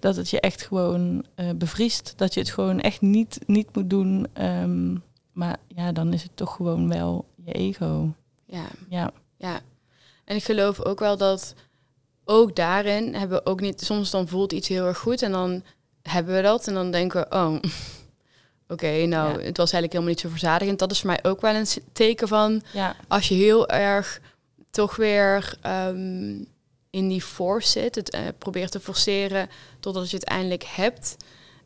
[0.01, 2.13] dat het je echt gewoon eh, bevriest.
[2.17, 4.27] Dat je het gewoon echt niet, niet moet doen.
[4.33, 4.97] Ehm,
[5.33, 8.15] maar ja, dan is het toch gewoon wel je ego.
[8.47, 9.61] Ja, Ja, ja.
[10.25, 11.55] En ik geloof ook wel dat
[12.25, 15.63] ook daarin hebben we ook niet, soms dan voelt iets heel erg goed en dan
[16.03, 17.55] hebben we dat en dan denken we, oh,
[18.75, 19.45] oké, nou, Ja.
[19.45, 20.79] het was eigenlijk helemaal niet zo verzadigend.
[20.79, 24.21] Dat is voor mij ook wel een teken van ja, als je heel erg
[24.71, 26.31] toch weer ehm,
[26.91, 29.49] in die force zit, het eh, probeert te forceren
[29.81, 31.17] totdat je het eindelijk hebt.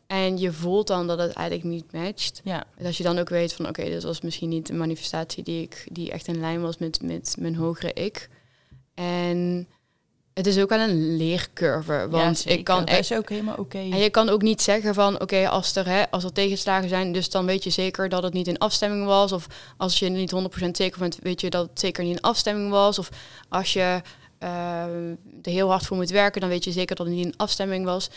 [0.07, 2.41] En je voelt dan dat het eigenlijk niet matcht.
[2.43, 5.61] ja, Dat je dan ook weet van oké, dit was misschien niet de manifestatie die
[5.61, 8.29] ik die echt in lijn was met, met mijn hogere ik.
[9.03, 9.67] En
[10.33, 12.07] het is ook wel een leercurve.
[12.09, 12.99] Want ja, ik kan Dat echt.
[12.99, 13.77] is ook helemaal oké.
[13.77, 17.11] En je kan ook niet zeggen van oké, als, er, hè, als er tegenslagen zijn,
[17.11, 19.31] dus dan weet je zeker dat het niet in afstemming was.
[19.31, 20.33] Of als je er niet
[20.65, 22.99] 100% zeker bent, weet je dat het zeker niet in afstemming was.
[22.99, 23.09] Of
[23.49, 24.01] als je
[24.39, 24.83] eh,
[25.41, 27.85] er heel hard voor moet werken, dan weet je zeker dat het niet in afstemming
[27.85, 28.09] was.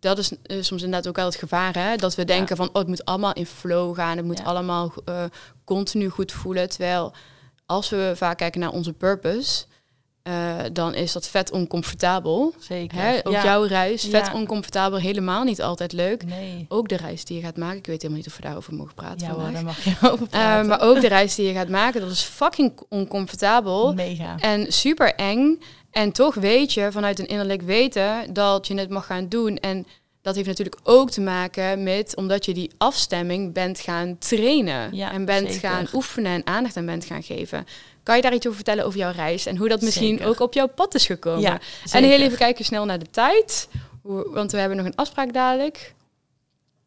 [0.00, 1.96] Dat is eh, soms inderdaad ook wel het gevaar, hè?
[1.96, 4.44] dat we denken van oh, het moet allemaal in flow gaan, het moet Ja.
[4.44, 5.24] allemaal eh,
[5.64, 6.68] continu goed voelen.
[6.68, 7.12] Terwijl
[7.66, 9.64] als we vaak kijken naar onze purpose,
[10.24, 12.54] eh, dan is dat vet oncomfortabel.
[12.58, 12.98] Zeker.
[12.98, 13.18] Hè?
[13.26, 13.44] Ook ja.
[13.44, 14.32] jouw reis, vet Ja.
[14.34, 16.24] oncomfortabel, helemaal niet altijd leuk.
[16.24, 16.66] Nee.
[16.68, 18.94] Ook de reis die je gaat maken, ik weet helemaal niet of we daarover mogen
[18.94, 20.66] praten Ja daar mag je over Eh, praten.
[20.66, 24.34] maar ook de reis die je gaat maken, dat is fucking oncomfortabel Mega.
[24.38, 25.60] en super eng.
[25.90, 29.56] En toch weet je vanuit een innerlijk weten dat je het mag gaan doen.
[29.56, 29.86] En
[30.22, 34.94] dat heeft natuurlijk ook te maken met omdat je die afstemming bent gaan trainen.
[34.96, 35.68] Ja, en bent zeker.
[35.70, 37.66] gaan oefenen en aandacht aan bent gaan geven.
[38.04, 40.26] Kan je daar iets over vertellen over jouw reis en hoe dat misschien Zeker.
[40.26, 41.40] ook op jouw pad is gekomen?
[41.40, 41.60] Ja,
[41.92, 43.68] en heel even kijken snel naar de tijd.
[44.02, 45.94] Want we hebben nog een afspraak dadelijk.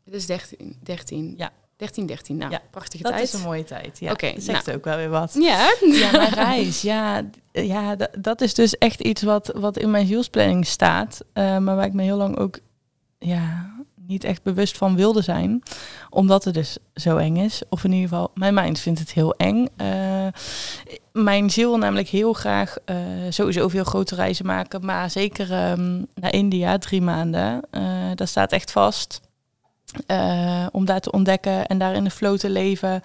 [0.05, 0.77] Het is 13.
[0.83, 1.33] 13.
[1.37, 1.51] Ja.
[1.77, 2.37] 13, 13.
[2.37, 3.23] Nou, Ja, prachtige Dat tijd.
[3.23, 3.99] is een mooie tijd.
[3.99, 5.33] Ja, Oké, dat zegt ook wel weer wat.
[5.39, 6.81] Ja, Ja, mijn reis.
[6.81, 11.21] Ja, ja dat is dus echt iets wat, wat in mijn zielsplanning staat.
[11.33, 12.59] eh, maar waar ik me heel lang ook
[13.19, 13.75] ja,
[14.07, 15.63] niet echt bewust van wilde zijn.
[16.09, 17.61] Omdat het dus zo eng is.
[17.69, 19.67] Of in ieder geval, mijn mind vindt het heel eng.
[19.75, 20.27] Eh,
[21.11, 22.95] mijn ziel wil namelijk heel graag eh,
[23.29, 24.85] sowieso veel grote reizen maken.
[24.85, 27.61] Maar zeker ehm, naar India, drie maanden.
[27.71, 27.81] Eh,
[28.15, 29.21] dat staat echt vast.
[30.71, 33.03] Om daar te ontdekken en daar in de flow te leven.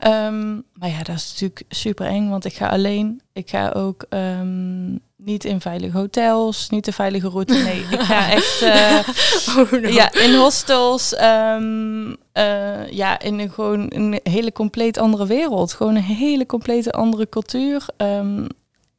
[0.00, 3.22] Ehm, maar ja, dat is natuurlijk super eng, want ik ga alleen.
[3.32, 7.54] Ik ga ook ehm, niet in veilige hotels, niet de veilige route.
[7.54, 9.08] Nee, ik ga echt eh,
[9.56, 9.88] oh, no.
[9.88, 11.14] ja, in hostels.
[11.14, 15.72] ehm, eh, ja, in een, gewoon een hele compleet andere wereld.
[15.72, 17.86] Gewoon een hele complete andere cultuur.
[17.96, 18.46] Ehm,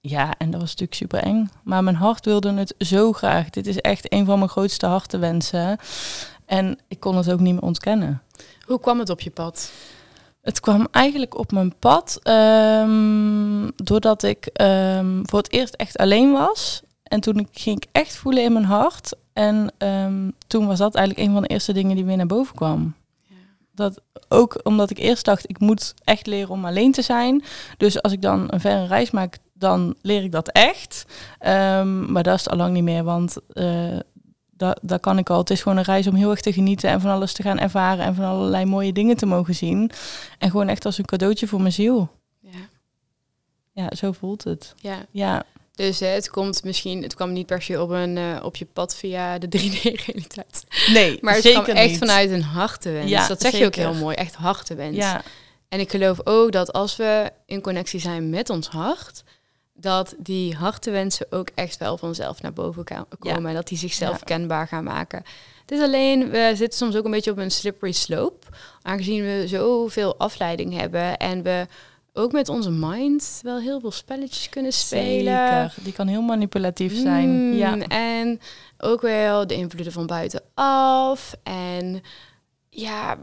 [0.01, 1.49] ja, en dat was natuurlijk super eng.
[1.63, 3.49] Maar mijn hart wilde het zo graag.
[3.49, 5.77] Dit is echt een van mijn grootste hartenwensen.
[6.45, 8.21] En ik kon het ook niet meer ontkennen.
[8.65, 9.71] Hoe kwam het op je pad?
[10.41, 16.32] Het kwam eigenlijk op mijn pad ehm, doordat ik ehm, voor het eerst echt alleen
[16.32, 16.82] was.
[17.04, 19.15] En toen ging ik echt voelen in mijn hart.
[19.34, 22.56] En ehm, toen was dat eigenlijk een van de eerste dingen die weer naar boven
[22.56, 22.93] kwam.
[23.75, 27.43] Dat ook omdat ik eerst dacht, ik moet echt leren om alleen te zijn.
[27.77, 31.06] Dus als ik dan een verre reis maak, dan leer ik dat echt.
[32.08, 33.99] Maar dat is het al lang niet meer, want eh,
[34.62, 35.38] dat, dat kan ik al.
[35.38, 37.60] Het is gewoon een reis om heel erg te genieten en van alles te gaan
[37.60, 39.91] ervaren en van allerlei mooie dingen te mogen zien.
[40.39, 42.10] En gewoon echt als een cadeautje voor mijn ziel.
[42.39, 42.50] Ja.
[43.74, 44.74] Ja, zo voelt het.
[44.82, 45.06] ja.
[45.12, 45.43] Ja,
[45.76, 48.65] Dus hè, het komt misschien, het kwam niet per se op, een, eh, op je
[48.74, 50.65] pad via de 3D-realiteit.
[50.93, 51.97] nee, Maar het zeker kwam echt niet.
[52.00, 53.10] vanuit een hartewens.
[53.10, 54.95] Ja, dat zeg je ook heel mooi, echt hartewens.
[54.97, 55.21] Ja,
[55.69, 59.24] En ik geloof ook dat als we in connectie zijn met ons hart,
[59.81, 62.83] dat die hartewensen ook echt wel vanzelf naar boven
[63.19, 63.45] komen.
[63.45, 65.23] En dat die zichzelf kenbaar gaan maken.
[65.61, 68.47] Het is alleen, we zitten soms ook een beetje op een slippery slope.
[68.81, 71.67] Aangezien we zoveel afleiding hebben en we
[72.13, 75.47] ook met onze mind wel heel veel spelletjes kunnen spelen.
[75.47, 77.29] Zeker, die kan heel manipulatief zijn.
[77.29, 77.77] Mm, ja.
[77.87, 78.39] En
[78.77, 81.35] ook wel de invloeden van buitenaf.
[81.43, 82.01] En
[82.69, 83.17] ja,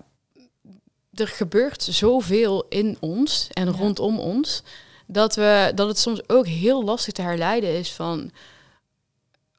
[1.14, 4.62] er gebeurt zoveel in ons en rondom ons.
[5.10, 8.30] Dat, we, dat het soms ook heel lastig te herleiden is van...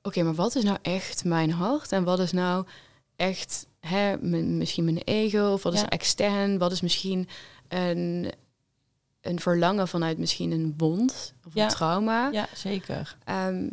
[0.01, 1.91] Oké, maar wat is nou echt mijn hart?
[1.91, 2.65] En wat is nou
[3.15, 5.51] echt hè, misschien mijn ego?
[5.51, 6.57] Of wat is extern?
[6.57, 7.27] Wat is misschien
[7.67, 8.31] een,
[9.21, 12.29] een verlangen vanuit misschien een wond of een trauma?
[12.31, 13.17] Ja, zeker.
[13.29, 13.71] Um,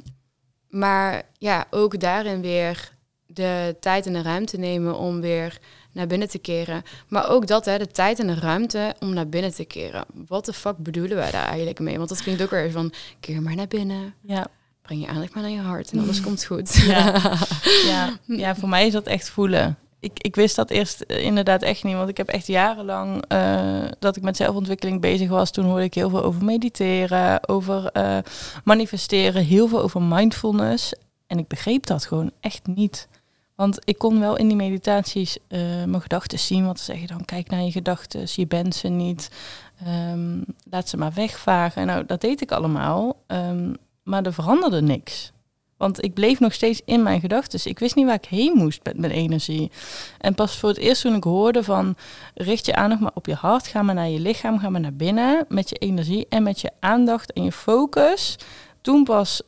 [0.68, 2.92] maar ja, ook daarin weer
[3.26, 5.58] de tijd en de ruimte nemen om weer
[5.96, 6.82] naar binnen te keren.
[7.08, 10.04] Maar ook dat, hè, de tijd en de ruimte om naar binnen te keren.
[10.26, 11.96] Wat de fuck bedoelen wij daar eigenlijk mee?
[11.96, 14.14] Want dat klinkt ook weer van, keer maar naar binnen.
[14.20, 14.46] Ja.
[14.82, 16.74] Breng je aandacht maar naar je hart en alles komt goed.
[16.74, 17.20] Ja.
[17.92, 18.18] ja.
[18.24, 19.78] ja, voor mij is dat echt voelen.
[20.00, 23.84] Ik, ik wist dat eerst eh, inderdaad echt niet, want ik heb echt jarenlang uh,
[23.98, 25.50] dat ik met zelfontwikkeling bezig was.
[25.50, 28.18] Toen hoorde ik heel veel over mediteren, over uh,
[28.64, 30.92] manifesteren, heel veel over mindfulness.
[31.26, 33.08] En ik begreep dat gewoon echt niet.
[33.56, 36.66] Want ik kon wel in die meditaties uh, mijn gedachten zien.
[36.66, 39.30] Wat ze zeggen dan, kijk naar je gedachten, je bent ze niet.
[39.86, 41.86] Um, laat ze maar wegvagen.
[41.86, 43.16] Nou, dat deed ik allemaal.
[43.26, 45.32] Um, maar er veranderde niks.
[45.76, 47.70] Want ik bleef nog steeds in mijn gedachten.
[47.70, 49.70] Ik wist niet waar ik heen moest met mijn energie.
[50.18, 51.96] En pas voor het eerst toen ik hoorde van...
[52.34, 53.66] richt je aandacht maar op je hart.
[53.66, 54.58] Ga maar naar je lichaam.
[54.58, 58.36] Ga maar naar binnen met je energie en met je aandacht en je focus.
[58.80, 59.42] Toen pas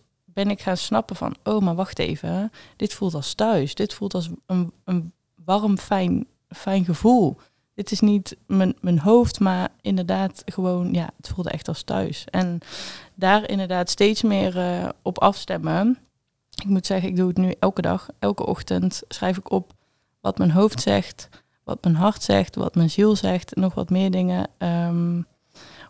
[0.44, 3.74] ben ik gaan snappen van, oh, maar wacht even, dit voelt als thuis.
[3.74, 5.12] Dit voelt als een, een
[5.44, 7.36] warm, fijn, fijn gevoel.
[7.74, 12.24] Dit is niet mijn, mijn hoofd, maar inderdaad gewoon, ja, het voelde echt als thuis.
[12.30, 12.58] En
[13.14, 15.98] daar inderdaad steeds meer uh, op afstemmen.
[16.62, 19.72] Ik moet zeggen, ik doe het nu elke dag, elke ochtend schrijf ik op
[20.20, 21.28] wat mijn hoofd zegt,
[21.64, 24.48] wat mijn hart zegt, wat mijn ziel zegt, nog wat meer dingen.
[24.58, 25.26] Um,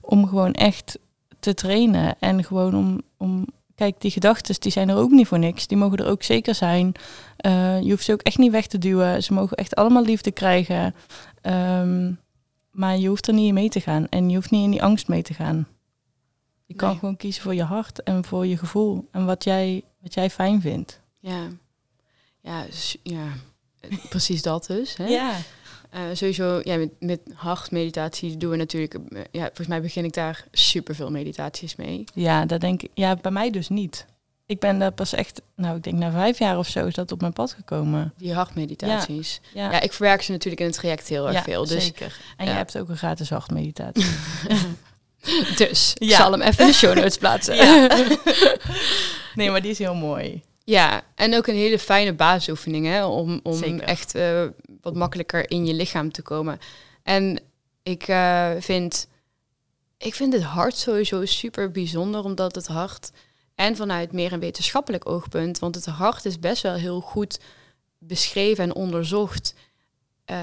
[0.01, 0.99] om gewoon echt
[1.41, 3.47] te trainen en gewoon om, om
[3.79, 5.67] kijk, die gedachten die zijn er ook niet voor niks.
[5.67, 6.93] Die mogen er ook zeker zijn.
[7.47, 9.23] Uh, je hoeft ze ook echt niet weg te duwen.
[9.23, 10.95] Ze mogen echt allemaal liefde krijgen.
[11.43, 12.21] Um,
[12.71, 14.09] maar je hoeft er niet in mee te gaan.
[14.09, 15.67] En je hoeft niet in die angst mee te gaan.
[16.67, 19.09] Je kan gewoon kiezen voor je hart en voor je gevoel.
[19.13, 21.01] En wat jij, wat jij fijn vindt.
[21.19, 21.49] Ja,
[22.41, 22.67] ja,
[23.03, 23.27] ja.
[24.09, 24.97] precies dat dus.
[24.97, 25.07] Hè?
[25.07, 25.37] Ja.
[25.95, 30.13] Uh, sowieso, ja, met, met hartmeditatie doen we natuurlijk, uh, ja, volgens mij begin ik
[30.13, 32.05] daar super veel meditaties mee.
[32.15, 34.07] Ja, dat denk ik, ja, bij mij dus niet.
[34.47, 37.13] Ik ben daar pas echt, nou, ik denk na vijf jaar of zo is dat
[37.13, 38.13] op mijn pad gekomen.
[38.17, 39.41] Die hartmeditaties.
[39.55, 39.81] Ja, ja.
[39.81, 41.67] ik verwerk ze natuurlijk in het traject heel erg ja, veel.
[41.67, 42.19] Dus, zeker.
[42.37, 44.07] En je hebt ook een gratis hartmeditatie.
[45.57, 47.57] dus, ik zal hem even in de show notes plaatsen.
[49.35, 50.43] nee, maar die is heel mooi.
[50.69, 54.47] Ja, en ook een hele fijne basisoefening hè, om, om echt uh,
[54.81, 56.59] wat makkelijker in je lichaam te komen.
[57.03, 57.41] En
[57.83, 59.09] ik uh, vind,
[59.99, 63.11] ik vind het hart sowieso super bijzonder, omdat het hart,
[63.55, 67.41] en vanuit meer een wetenschappelijk oogpunt, want het hart is best wel heel goed
[67.99, 69.55] beschreven en onderzocht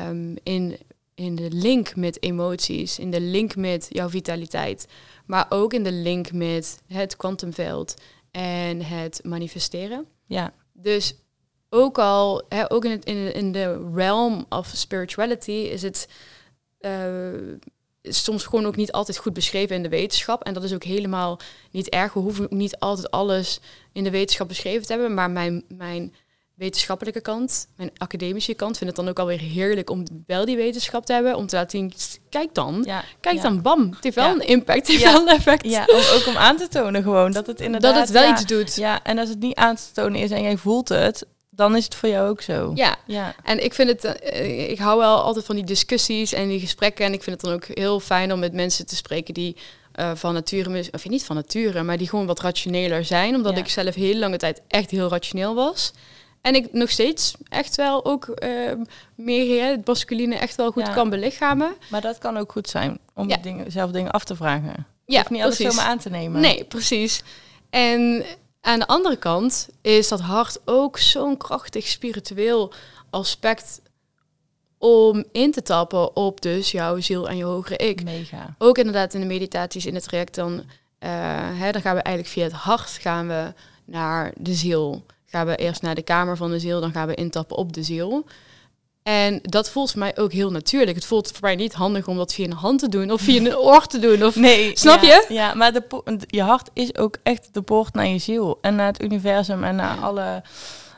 [0.07, 0.77] um, in,
[1.15, 4.87] in de link met emoties, in de link met jouw vitaliteit,
[5.25, 7.93] maar ook in de link met het kwantumveld
[8.31, 10.13] en het manifesteren.
[10.25, 10.53] Ja.
[10.73, 11.15] Dus
[11.69, 16.07] ook al, hè, ook in, het, in, in de realm of spirituality is het
[16.79, 17.57] uh,
[18.01, 20.43] soms gewoon ook niet altijd goed beschreven in de wetenschap.
[20.43, 21.39] En dat is ook helemaal
[21.71, 22.13] niet erg.
[22.13, 23.59] We hoeven niet altijd alles
[23.91, 25.13] in de wetenschap beschreven te hebben.
[25.13, 26.13] Maar mijn, mijn
[26.55, 31.05] wetenschappelijke kant, mijn academische kant, vind het dan ook alweer heerlijk om wel die wetenschap
[31.05, 31.35] te hebben.
[31.35, 31.93] Om te laten zien,
[32.29, 35.35] kijk dan, ja, kijk dan, bam, het heeft wel een impact, het heeft wel een
[35.35, 35.65] effect.
[35.65, 37.93] Ja, om, ook om aan te tonen gewoon, dat het inderdaad...
[37.93, 38.75] Dat het wel iets doet.
[38.75, 41.83] Ja, en als het niet aan te tonen is en jij voelt het, dan is
[41.83, 42.71] het voor jou ook zo.
[42.75, 43.35] Ja, ja.
[43.43, 47.05] en ik vind het, uh, ik hou wel altijd van die discussies en die gesprekken.
[47.05, 49.55] En ik vind het dan ook heel fijn om met mensen te spreken die
[49.99, 53.35] uh, van nature, of niet van nature, maar die gewoon wat rationeler zijn.
[53.35, 55.91] Omdat ik zelf heel lange tijd echt heel rationeel was.
[56.45, 58.71] En ik nog steeds echt wel ook uh,
[59.15, 61.75] meer het masculine echt wel goed kan belichamen.
[61.89, 63.37] Maar dat kan ook goed zijn om ja.
[63.37, 64.85] dingen, zelf dingen af te vragen.
[65.05, 66.41] Ja, of niet alles zomaar aan te nemen.
[66.41, 67.23] Nee, precies.
[67.69, 68.25] En
[68.61, 72.73] aan de andere kant is dat hart ook zo'n krachtig spiritueel
[73.09, 73.81] aspect
[74.77, 78.03] om in te tappen op dus jouw ziel en je hogere ik.
[78.03, 78.55] Mega.
[78.57, 80.59] Ook inderdaad in de meditaties in het traject dan, uh,
[81.59, 83.53] hè, dan gaan we eigenlijk via het hart gaan we
[83.85, 85.03] naar de ziel
[85.35, 87.83] gaan we eerst naar de kamer van de ziel, dan gaan we intappen op de
[87.83, 88.25] ziel.
[89.03, 90.95] En dat voelt voor mij ook heel natuurlijk.
[90.95, 93.39] Het voelt voor mij niet handig om dat via een hand te doen of via
[93.39, 94.23] een oor te doen.
[94.25, 95.33] Of, Nee, Snap ja, je?
[95.33, 95.83] Ja, maar de,
[96.27, 99.75] je hart is ook echt de poort naar je ziel en naar het universum en
[99.75, 100.01] naar Ja.
[100.01, 100.43] alle,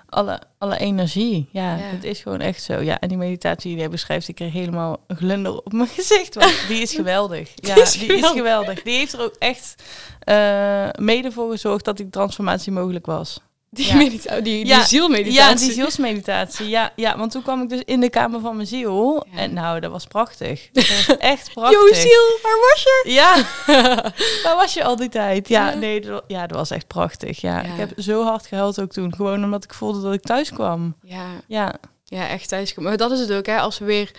[0.09, 1.49] alle, alle energie.
[1.51, 1.81] Ja, Ja.
[1.83, 2.79] het is gewoon echt zo.
[2.79, 6.35] Ja, en die meditatie die jij beschrijft, ik kreeg helemaal een glunder op mijn gezicht.
[6.35, 7.51] Want die is geweldig.
[7.69, 8.31] Ja, is die is geweldig.
[8.31, 8.81] geweldig.
[8.83, 9.83] Die heeft er ook echt
[10.19, 13.39] eh, mede voor gezorgd dat die transformatie mogelijk was.
[13.69, 15.33] Die, die, die Ja, zielmeditatie.
[15.39, 16.67] Ja, die zielsmeditatie.
[16.67, 19.25] Ja, ja, want toen kwam ik dus in de kamer van mijn ziel.
[19.35, 20.69] En nou, dat was prachtig.
[20.71, 21.79] Dat was echt prachtig.
[21.89, 23.11] Yo, ziel, waar was je?
[23.11, 23.35] Ja,
[24.43, 25.47] waar was je al die tijd?
[25.47, 27.41] Ja, nee, dat, ja, dat was echt prachtig.
[27.41, 27.61] Ja.
[27.61, 29.15] Ik heb zo hard gehuild ook toen.
[29.15, 30.95] Gewoon omdat ik voelde dat ik thuis kwam.
[31.01, 32.89] Ja, Ja, ja, echt thuiskomen.
[32.89, 33.57] Maar dat is het ook, hè.
[33.59, 34.11] Als we weer,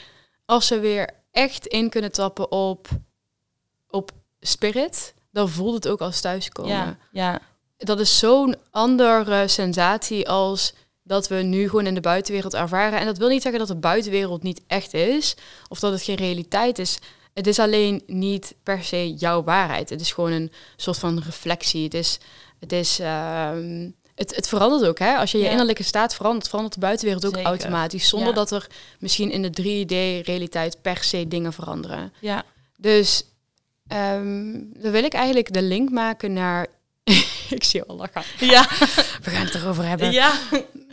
[0.44, 2.88] als we weer echt in kunnen tappen op,
[3.88, 6.70] op spirit, dan voelt het ook als thuiskomen.
[6.72, 7.40] ja, ja,
[7.78, 12.98] Dat is zo'n andere sensatie als dat we nu gewoon in de buitenwereld ervaren.
[12.98, 15.36] En dat wil niet zeggen dat de buitenwereld niet echt is,
[15.68, 16.98] of dat het geen realiteit is.
[17.34, 19.90] Het is alleen niet per se jouw waarheid.
[19.90, 21.84] Het is gewoon een soort van reflectie.
[21.84, 22.18] Het is,
[22.60, 25.16] het is, ehm, het, het verandert ook, hè?
[25.16, 25.50] Als je je Ja.
[25.50, 27.48] innerlijke staat verandert, verandert de buitenwereld ook Zeker.
[27.48, 28.34] automatisch, zonder Ja.
[28.34, 28.66] dat er
[28.98, 32.12] misschien in de 3D-realiteit per se dingen veranderen.
[32.20, 32.44] ja.
[32.76, 33.24] Dus
[33.88, 36.66] ehm, dan wil ik eigenlijk de link maken naar.
[37.58, 38.22] ik zie al lachen.
[38.46, 38.62] Ja,
[39.24, 40.12] We gaan het erover hebben.
[40.12, 40.38] ja.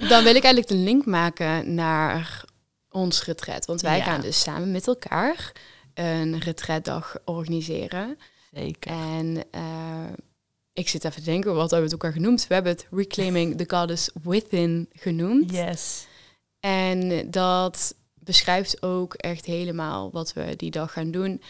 [0.09, 2.43] Dan wil ik eigenlijk de link maken naar
[2.89, 3.65] ons retret.
[3.65, 4.03] Want wij Ja.
[4.03, 5.51] gaan dus samen met elkaar
[5.93, 8.17] een retretdag organiseren.
[8.51, 8.91] Zeker.
[8.91, 9.61] En eh,
[10.73, 12.47] ik zit even te denken, wat hebben we het elkaar genoemd?
[12.47, 15.51] We hebben het Reclaiming the Goddess Within genoemd.
[15.51, 16.05] Yes.
[16.59, 21.41] En dat beschrijft ook echt helemaal wat we die dag gaan doen.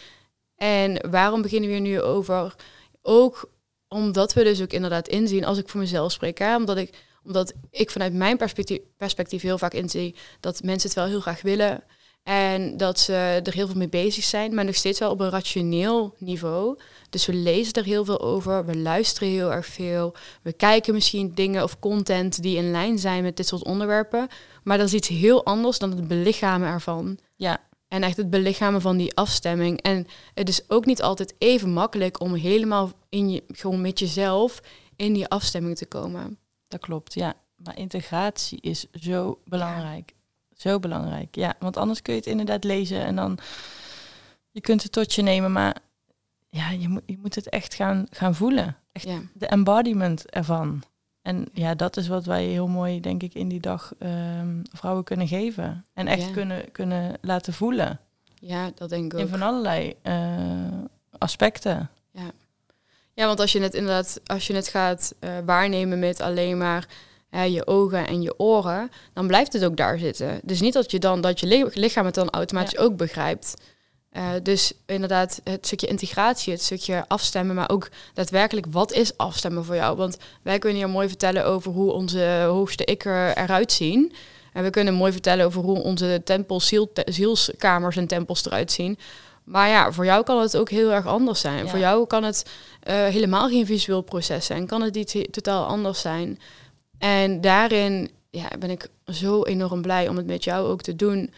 [0.56, 2.54] En waarom beginnen we nu over?
[3.02, 3.50] Ook
[3.96, 7.90] omdat we dus ook inderdaad inzien, als ik voor mezelf spreek, omdat, ik, omdat ik
[7.90, 11.84] vanuit mijn perspectief, perspectief heel vaak inzie dat mensen het wel heel graag willen.
[12.22, 15.30] En dat ze er heel veel mee bezig zijn, maar nog steeds wel op een
[15.30, 16.78] rationeel niveau.
[17.10, 20.14] Dus we lezen er heel veel over, we luisteren heel erg veel.
[20.42, 24.28] We kijken misschien dingen of content die in lijn zijn met dit soort onderwerpen.
[24.62, 27.18] Maar dat is iets heel anders dan het belichamen ervan.
[27.36, 27.60] Ja,
[27.96, 29.82] En echt het belichamen van die afstemming.
[29.82, 34.62] En het is ook niet altijd even makkelijk om helemaal in je, gewoon met jezelf
[34.96, 36.38] in die afstemming te komen.
[36.68, 37.14] dat klopt.
[37.14, 40.14] Ja, maar integratie is zo belangrijk.
[40.56, 41.34] Zo belangrijk.
[41.34, 43.38] Ja, want anders kun je het inderdaad lezen en dan
[44.50, 45.76] je kunt het tot je nemen, maar
[46.48, 48.76] ja, je moet, je moet het echt gaan, gaan voelen.
[48.92, 50.82] Echt Ja, de embodiment ervan.
[51.26, 55.04] En ja, dat is wat wij heel mooi, denk ik, in die dag ehm, vrouwen
[55.04, 55.84] kunnen geven.
[55.94, 56.30] En echt Ja.
[56.32, 58.00] kunnen, kunnen laten voelen.
[58.40, 59.30] ja dat denk ik In ook.
[59.30, 60.14] van allerlei eh,
[61.18, 61.90] aspecten.
[63.14, 66.86] Ja, want als je het inderdaad, als je het gaat eh, waarnemen met alleen maar
[67.48, 70.40] je ogen en je oren, dan blijft het ook daar zitten.
[70.42, 73.54] Dus niet dat je dan dat je li- lichaam het dan automatisch ook begrijpt.
[74.16, 79.64] Eh, dus inderdaad, het stukje integratie, het stukje afstemmen, maar ook daadwerkelijk wat is afstemmen
[79.64, 79.96] voor jou?
[79.96, 84.12] Want wij kunnen hier mooi vertellen over hoe onze hoogste ik er, eruit zien.
[84.52, 88.72] En we kunnen mooi vertellen over hoe onze tempels, ziel, te- zielskamers en tempels eruit
[88.72, 88.98] zien.
[89.44, 91.64] Maar ja, voor jou kan het ook heel erg anders zijn.
[91.64, 91.70] Ja.
[91.70, 92.50] Voor jou kan het
[92.82, 94.66] eh, helemaal geen visueel proces zijn.
[94.66, 96.38] Kan het iets totaal anders zijn.
[96.98, 101.32] En daarin ja, ben ik zo enorm blij om het met jou ook te doen.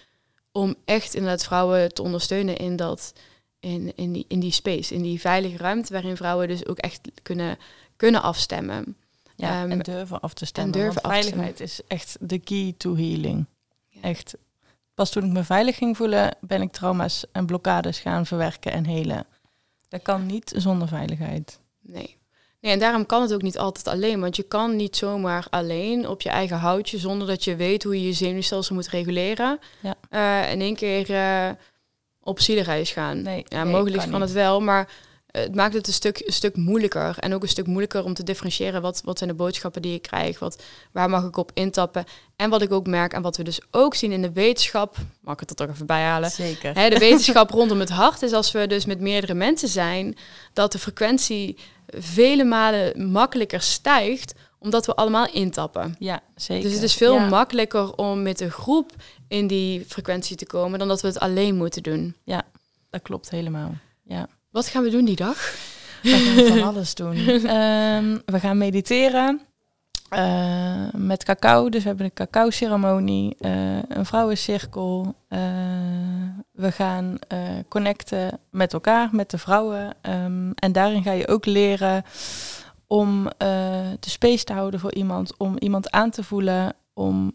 [0.59, 3.12] Om echt inderdaad vrouwen te ondersteunen in, dat,
[3.61, 4.94] in, in, die, in die space.
[4.94, 7.59] In die veilige ruimte waarin vrouwen dus ook echt kunnen,
[7.97, 8.97] kunnen afstemmen.
[9.37, 10.73] Ja, Ehm, en durven af te stemmen.
[10.73, 11.23] durven te stemmen.
[11.23, 13.47] veiligheid is echt de key to healing.
[13.88, 14.01] Ja.
[14.01, 14.37] Echt.
[14.94, 18.85] Pas toen ik me veilig ging voelen, ben ik trauma's en blokkades gaan verwerken en
[18.85, 19.27] helen.
[19.88, 21.61] Dat kan niet zonder veiligheid.
[21.81, 22.17] Nee.
[22.61, 22.73] Nee.
[22.73, 24.21] En daarom kan het ook niet altijd alleen.
[24.21, 28.01] Want je kan niet zomaar alleen op je eigen houtje, zonder dat je weet hoe
[28.01, 29.94] je je zenuwstelsel moet reguleren, Ja.
[30.44, 31.51] eh, in één keer eh,
[32.23, 33.23] op zielenreis gaan.
[33.23, 34.88] Nee, Ja, nee, mogelijk kan het wel, maar
[35.27, 37.18] eh, het maakt het een stuk, een stuk moeilijker.
[37.18, 40.03] En ook een stuk moeilijker om te differentiëren wat, wat zijn de boodschappen die ik
[40.03, 42.05] krijg, wat, waar mag ik op intappen.
[42.37, 45.35] En wat ik ook merk en wat we dus ook zien in de wetenschap, mag
[45.35, 46.31] ik het er toch even bij halen.
[46.31, 46.75] Zeker.
[46.75, 50.16] Hè, de wetenschap rondom het hart is als we dus met meerdere mensen zijn,
[50.53, 51.59] dat de frequentie
[51.96, 55.96] vele malen makkelijker stijgt, omdat we allemaal intappen.
[55.98, 56.62] Ja, zeker.
[56.62, 57.29] Dus het is veel ja.
[57.29, 58.92] makkelijker om met een groep
[59.29, 62.16] in die frequentie te komen dan dat we het alleen moeten doen.
[62.90, 63.74] Dat klopt helemaal.
[64.05, 64.29] Ja.
[64.51, 65.55] Wat gaan we doen die dag?
[66.03, 67.16] We gaan van alles doen.
[67.26, 69.41] Ehm, we gaan mediteren
[70.09, 71.68] eh, met cacao.
[71.68, 75.14] Dus we hebben een cacao-ceremonie, eh, een vrouwencirkel.
[75.28, 75.40] eh,
[76.52, 77.18] we gaan
[77.68, 79.94] connecten met elkaar, met de vrouwen.
[80.00, 82.02] ehm, en daarin ga je ook leren
[82.86, 83.30] om
[84.00, 87.32] de space te houden voor iemand, om iemand aan te voelen, om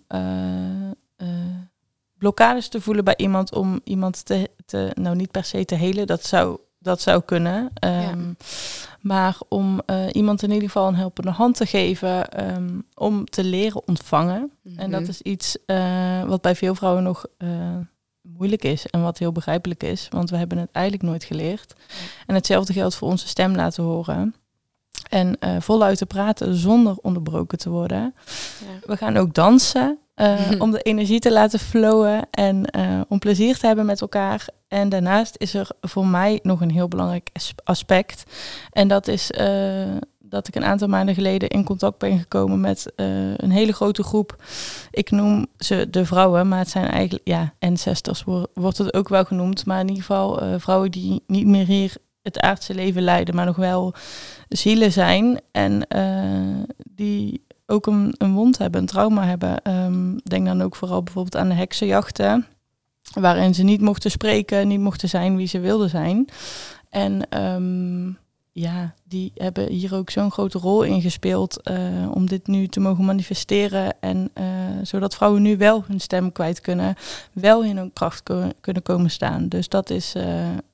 [2.18, 6.08] blokkades te voelen bij iemand om iemand te, te nou niet per se te helen,
[6.08, 7.70] dat zou, dat zou kunnen.
[7.74, 8.34] Ehm,
[9.00, 13.44] maar om uh, iemand in ieder geval een helpende hand te geven, ehm, om te
[13.44, 14.52] leren ontvangen.
[14.76, 15.10] En dat mhm.
[15.10, 17.50] is iets uh, wat bij veel vrouwen nog uh,
[18.22, 21.74] moeilijk is en wat heel begrijpelijk is, want we hebben het eigenlijk nooit geleerd.
[22.26, 24.36] En hetzelfde geldt voor onze stem laten horen.
[25.10, 28.16] En voluit te praten zonder onderbroken te worden.
[28.60, 28.88] Ja.
[28.88, 30.00] We gaan ook dansen.
[30.16, 34.48] Uh, om de energie te laten flowen en uh, om plezier te hebben met elkaar.
[34.68, 37.30] En daarnaast is er voor mij nog een heel belangrijk
[37.64, 38.24] aspect.
[38.72, 42.92] En dat is uh, dat ik een aantal maanden geleden in contact ben gekomen met
[42.96, 44.44] een hele grote groep.
[44.92, 49.26] Ik noem ze de vrouwen, maar het zijn eigenlijk, ja, ancestors wordt het ook wel
[49.26, 49.66] genoemd.
[49.66, 53.56] Maar in ieder geval vrouwen die niet meer hier het aardse leven leiden, maar nog
[53.56, 53.94] wel
[54.50, 55.42] zielen zijn.
[55.52, 55.88] En
[56.92, 57.44] die
[57.74, 59.72] ook een, een wond hebben, een trauma hebben.
[59.86, 62.46] Um, denk dan ook vooral bijvoorbeeld aan de heksenjachten,
[63.14, 66.28] waarin ze niet mochten spreken, niet mochten zijn wie ze wilden zijn.
[66.90, 68.18] En um,
[68.52, 71.78] ja, die hebben hier ook zo'n grote rol in gespeeld uh,
[72.12, 73.94] om dit nu te mogen manifesteren.
[74.00, 74.46] En uh,
[74.84, 76.96] zodat vrouwen nu wel hun stem kwijt kunnen,
[77.32, 78.24] wel in hun kracht
[78.62, 79.48] kunnen komen staan.
[79.48, 80.24] Dus dat is, uh,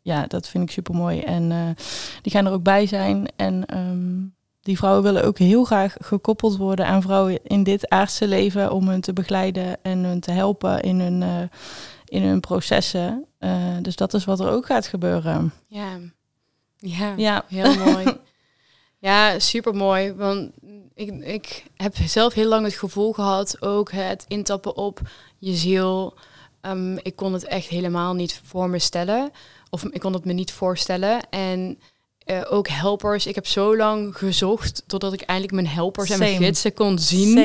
[0.01, 1.19] ja, dat vind ik super mooi.
[1.19, 1.75] En
[2.21, 3.27] die gaan er ook bij zijn.
[3.35, 4.33] En um,
[4.70, 8.88] die vrouwen willen ook heel graag gekoppeld worden aan vrouwen in dit aardse leven om
[8.88, 11.41] hun te begeleiden en hun te helpen in hun, uh,
[12.05, 13.26] in hun processen.
[13.39, 15.53] Uh, dus dat is wat er ook gaat gebeuren.
[15.67, 15.99] Ja,
[16.78, 17.43] ja, ja.
[17.47, 18.17] heel mooi.
[18.99, 20.13] Ja, super mooi.
[20.13, 20.51] Want
[20.93, 24.99] ik, ik heb zelf heel lang het gevoel gehad, ook het intappen op
[25.38, 26.17] je ziel.
[26.61, 29.32] Um, ik kon het echt helemaal niet voor me stellen.
[29.70, 31.30] Of ik kon het me niet voorstellen.
[31.30, 31.80] En
[32.30, 33.25] uh, ook helpers.
[33.25, 37.38] Ik heb zo lang gezocht totdat ik eindelijk mijn helpers en mijn gidsen kon zien.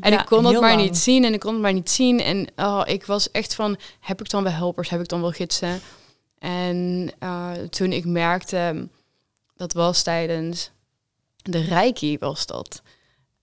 [0.00, 2.20] En ik kon dat maar niet zien en ik kon het maar niet zien.
[2.20, 5.30] En oh, ik was echt van, heb ik dan wel helpers, heb ik dan wel
[5.30, 5.80] gidsen?
[6.38, 8.88] En uh, toen ik merkte,
[9.56, 10.70] dat was tijdens
[11.42, 12.82] de Reiki was dat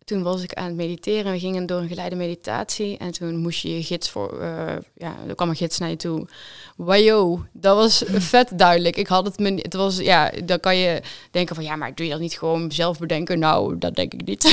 [0.06, 1.32] toen was ik aan het mediteren.
[1.32, 2.98] We gingen door een geleide meditatie.
[2.98, 4.42] En toen moest je je gids voor...
[4.42, 6.28] Uh, ja, er kwam een gids naar je toe.
[6.76, 8.04] Wajo, dat was
[8.34, 8.96] vet duidelijk.
[8.96, 9.54] Ik had het me...
[9.62, 9.98] Het was...
[9.98, 11.02] Ja, dan kan je
[11.32, 11.64] denken van...
[11.64, 13.40] Ja, maar doe je dat niet gewoon zelf bedenken?
[13.40, 14.44] Nou, dat denk ik niet.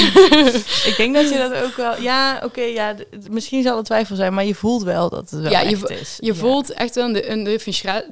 [0.90, 2.00] ik denk dat je dat ook wel...
[2.00, 2.94] Ja, oké, ja.
[3.30, 4.34] Misschien zal het twijfel zijn.
[4.34, 6.16] Maar je voelt wel dat het wel ja, je, is.
[6.20, 7.60] Je voelt echt wel een, een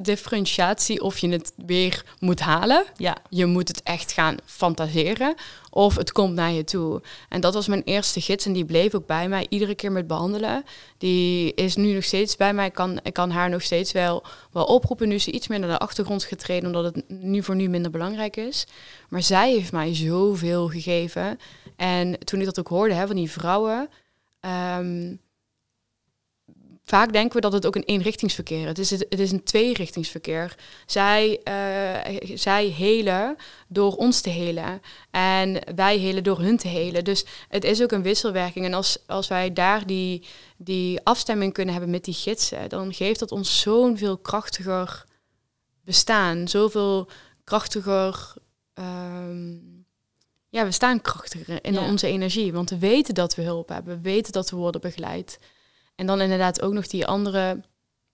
[0.02, 2.84] differentiatie of je het weer moet halen.
[2.96, 3.16] Ja.
[3.28, 5.34] Je moet het echt gaan fantaseren.
[5.70, 7.02] Of het komt naar je toe.
[7.28, 10.06] En dat was mijn eerste gids en die bleef ook bij mij iedere keer met
[10.06, 10.64] behandelen.
[10.98, 12.66] Die is nu nog steeds bij mij.
[12.66, 15.08] Ik kan, ik kan haar nog steeds wel, wel oproepen.
[15.08, 18.36] Nu ze iets meer naar de achtergrond getreden, omdat het nu voor nu minder belangrijk
[18.36, 18.66] is.
[19.08, 21.38] Maar zij heeft mij zoveel gegeven.
[21.76, 23.88] En toen ik dat ook hoorde van die vrouwen.
[24.40, 25.14] Ehm,
[26.90, 28.66] vaak denken we dat het ook een eenrichtingsverkeer is.
[28.66, 30.54] Het is, het is een tweerichtingsverkeer.
[30.86, 33.36] Zij, uh, zij helen
[33.68, 34.82] door ons te helen.
[35.10, 37.04] En wij helen door hun te helen.
[37.04, 38.64] Dus het is ook een wisselwerking.
[38.64, 40.26] En als, als wij daar die,
[40.56, 45.04] die afstemming kunnen hebben met die gidsen, dan geeft dat ons zo'n veel krachtiger
[45.84, 46.48] bestaan.
[46.48, 47.08] Zoveel
[47.44, 48.34] krachtiger.
[48.74, 49.86] Um,
[50.48, 52.52] ja, we staan krachtiger in onze energie.
[52.52, 53.94] Want we weten dat we hulp hebben.
[53.94, 55.38] We weten dat we worden begeleid.
[56.00, 57.60] En dan inderdaad ook nog die andere.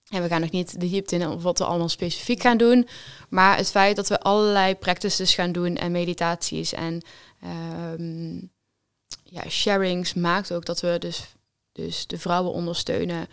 [0.09, 2.89] En we gaan nog niet de diepte in of wat we allemaal specifiek gaan doen.
[3.29, 7.03] Maar het feit dat we allerlei practices gaan doen en meditaties en
[7.99, 8.51] um,
[9.25, 11.35] ja, sharings maakt ook dat we dus,
[11.73, 13.27] dus de vrouwen ondersteunen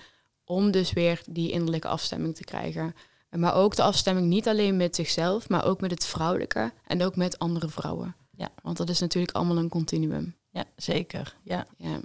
[0.46, 2.96] om dus weer die innerlijke afstemming te krijgen.
[3.30, 7.16] Maar ook de afstemming niet alleen met zichzelf, maar ook met het vrouwelijke en ook
[7.16, 8.16] met andere vrouwen.
[8.38, 8.50] Ja.
[8.64, 10.36] Want dat is natuurlijk allemaal een continuum.
[10.50, 11.36] Ja, zeker.
[11.44, 11.68] Ja.
[11.78, 12.00] Ja,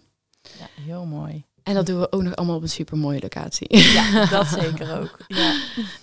[0.59, 1.47] ja heel mooi.
[1.69, 3.77] En dat doen we ook nog allemaal op een super mooie locatie.
[3.79, 5.19] Ja, dat zeker ook.
[5.27, 5.55] Ja.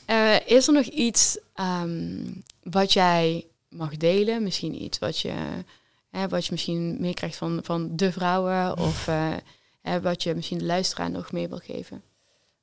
[0.09, 4.43] Uh, is er nog iets um, wat jij mag delen?
[4.43, 5.33] Misschien iets wat je,
[6.09, 9.33] hè, wat je misschien meekrijgt van, van de vrouwen of uh,
[9.81, 12.03] hè, wat je misschien de luisteraar nog mee wil geven?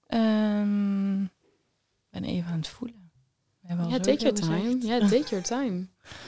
[0.08, 1.30] Um,
[2.10, 3.10] ben even aan het voelen.
[3.68, 4.78] Ja, take your time.
[4.80, 5.86] Ja, take your time.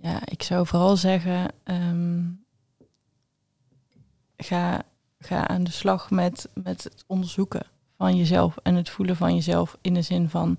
[0.00, 2.46] Ja, ik zou vooral zeggen, um,
[4.38, 4.82] ga,
[5.18, 7.66] ga aan de slag met, met het onderzoeken
[7.96, 10.56] van jezelf en het voelen van jezelf in de zin van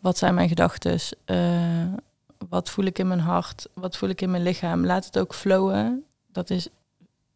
[0.00, 1.92] wat zijn mijn gedachten, uh,
[2.48, 4.86] wat voel ik in mijn hart, wat voel ik in mijn lichaam.
[4.86, 6.04] Laat het ook flowen.
[6.32, 6.68] Dat is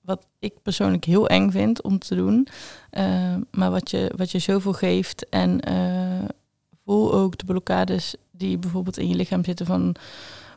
[0.00, 2.48] wat ik persoonlijk heel eng vind om te doen,
[2.92, 6.28] uh, maar wat je, wat je zoveel geeft en uh,
[6.84, 9.94] voel ook de blokkades die bijvoorbeeld in je lichaam zitten van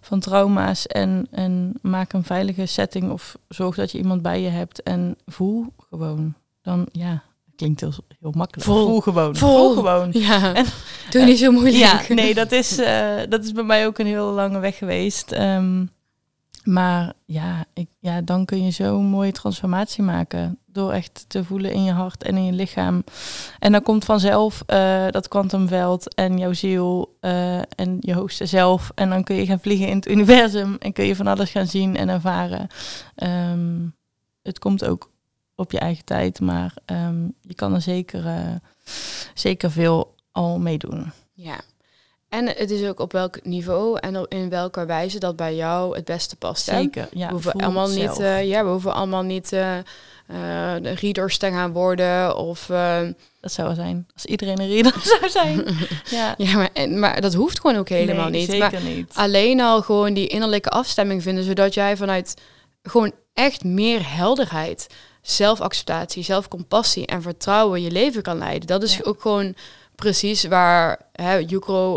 [0.05, 4.49] van trauma's en, en maak een veilige setting of zorg dat je iemand bij je
[4.49, 6.33] hebt en voel gewoon.
[6.61, 7.23] dan ja,
[7.55, 8.67] klinkt heel, heel makkelijk.
[8.67, 8.85] Vol.
[8.87, 9.35] Voel gewoon.
[9.35, 9.49] Vol.
[9.49, 10.09] Voel gewoon.
[10.11, 10.65] Ja, En-
[11.09, 11.75] doe niet zo moeilijk.
[11.75, 15.31] Ja, nee, dat is, eh, dat is bij mij ook een heel lange weg geweest.
[15.31, 15.85] Ehm,
[16.65, 20.59] maar ja, ik, ja, dan kun je zo'n mooie transformatie maken.
[20.65, 23.03] Door echt te voelen in je hart en in je lichaam.
[23.59, 28.91] En dan komt vanzelf eh, dat kwantumveld en jouw ziel eh, en je hoogste zelf.
[28.95, 30.75] En dan kun je gaan vliegen in het universum.
[30.79, 32.67] En kun je van alles gaan zien en ervaren.
[33.15, 33.87] Ehm,
[34.41, 35.11] het komt ook
[35.55, 36.39] op je eigen tijd.
[36.39, 38.55] Maar ehm, je kan er zeker, eh,
[39.33, 41.11] zeker veel al meedoen.
[41.33, 41.59] Ja.
[42.29, 45.95] En het is ook op welk niveau en op- in welke wijze dat bij jou
[45.95, 46.65] het beste past.
[46.69, 46.77] hè?
[46.77, 47.27] Zeker, ja.
[47.27, 48.19] we hoeven allemaal niet, zelf.
[48.19, 49.83] eh, ja, we hoeven allemaal niet eh, eh,
[50.81, 52.99] de readers te gaan worden of eh,
[53.41, 54.07] Dat zou zijn.
[54.13, 55.63] Als iedereen een reader zou zijn.
[56.17, 58.49] ja, ja, maar, en, maar dat hoeft gewoon ook helemaal Nee, niet.
[58.49, 59.11] Zeker Maar niet.
[59.15, 62.33] alleen al gewoon die innerlijke afstemming vinden, zodat jij vanuit
[62.83, 64.87] gewoon echt meer helderheid,
[65.21, 68.67] zelfacceptatie, zelfcompassie en vertrouwen je leven kan leiden.
[68.67, 69.01] Dat is Ja.
[69.03, 69.55] ook gewoon
[69.95, 71.45] precies waar hè,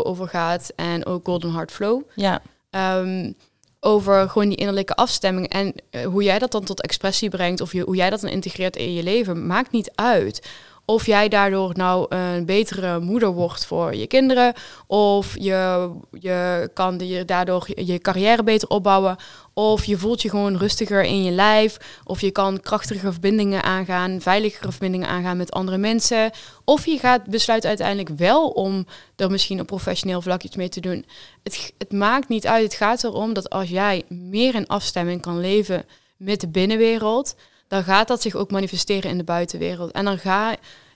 [0.05, 2.01] over gaat en ook Golden Heart Flow.
[2.15, 3.31] Ja, Ehm,
[3.79, 7.73] over gewoon die innerlijke afstemming en eh, hoe jij dat dan tot expressie brengt of
[7.73, 10.47] je, hoe jij dat dan integreert in je leven, maakt niet uit.
[10.89, 14.53] Of jij daardoor nou een betere moeder wordt voor je kinderen,
[14.87, 19.17] of je, je kan je daardoor je carrière beter opbouwen,
[19.53, 24.21] of je voelt je gewoon rustiger in je lijf, of je kan krachtigere verbindingen aangaan,
[24.21, 26.31] veiligere verbindingen aangaan met andere mensen,
[26.65, 28.85] of je gaat besluiten uiteindelijk wel om
[29.15, 31.05] er misschien op professioneel vlak iets mee te doen.
[31.43, 32.63] Het, het maakt niet uit.
[32.63, 35.85] Het gaat erom dat als jij meer in afstemming kan leven
[36.17, 37.35] met de binnenwereld,
[37.69, 39.91] dan gaat dat zich ook manifesteren in de buitenwereld.
[39.91, 40.55] En dan ga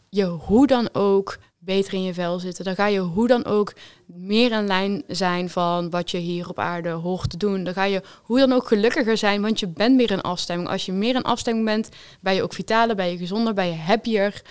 [0.09, 2.65] je hoe dan ook beter in je vel zitten.
[2.65, 3.73] Dan ga je hoe dan ook
[4.05, 7.63] meer in lijn zijn van wat je hier op aarde hoort te doen.
[7.63, 10.69] Dan ga je hoe dan ook gelukkiger zijn, want je bent meer in afstemming.
[10.69, 13.75] Als je meer in afstemming bent, ben je ook vitaler, ben je gezonder, ben je
[13.75, 14.41] happier.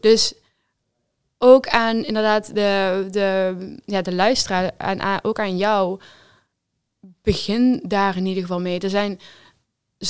[0.00, 0.34] Dus
[1.38, 3.54] ook aan inderdaad de, de,
[3.84, 6.00] ja, de luisteraar, en ook aan jou,
[7.22, 8.80] begin daar in ieder geval mee.
[8.80, 9.20] Er zijn,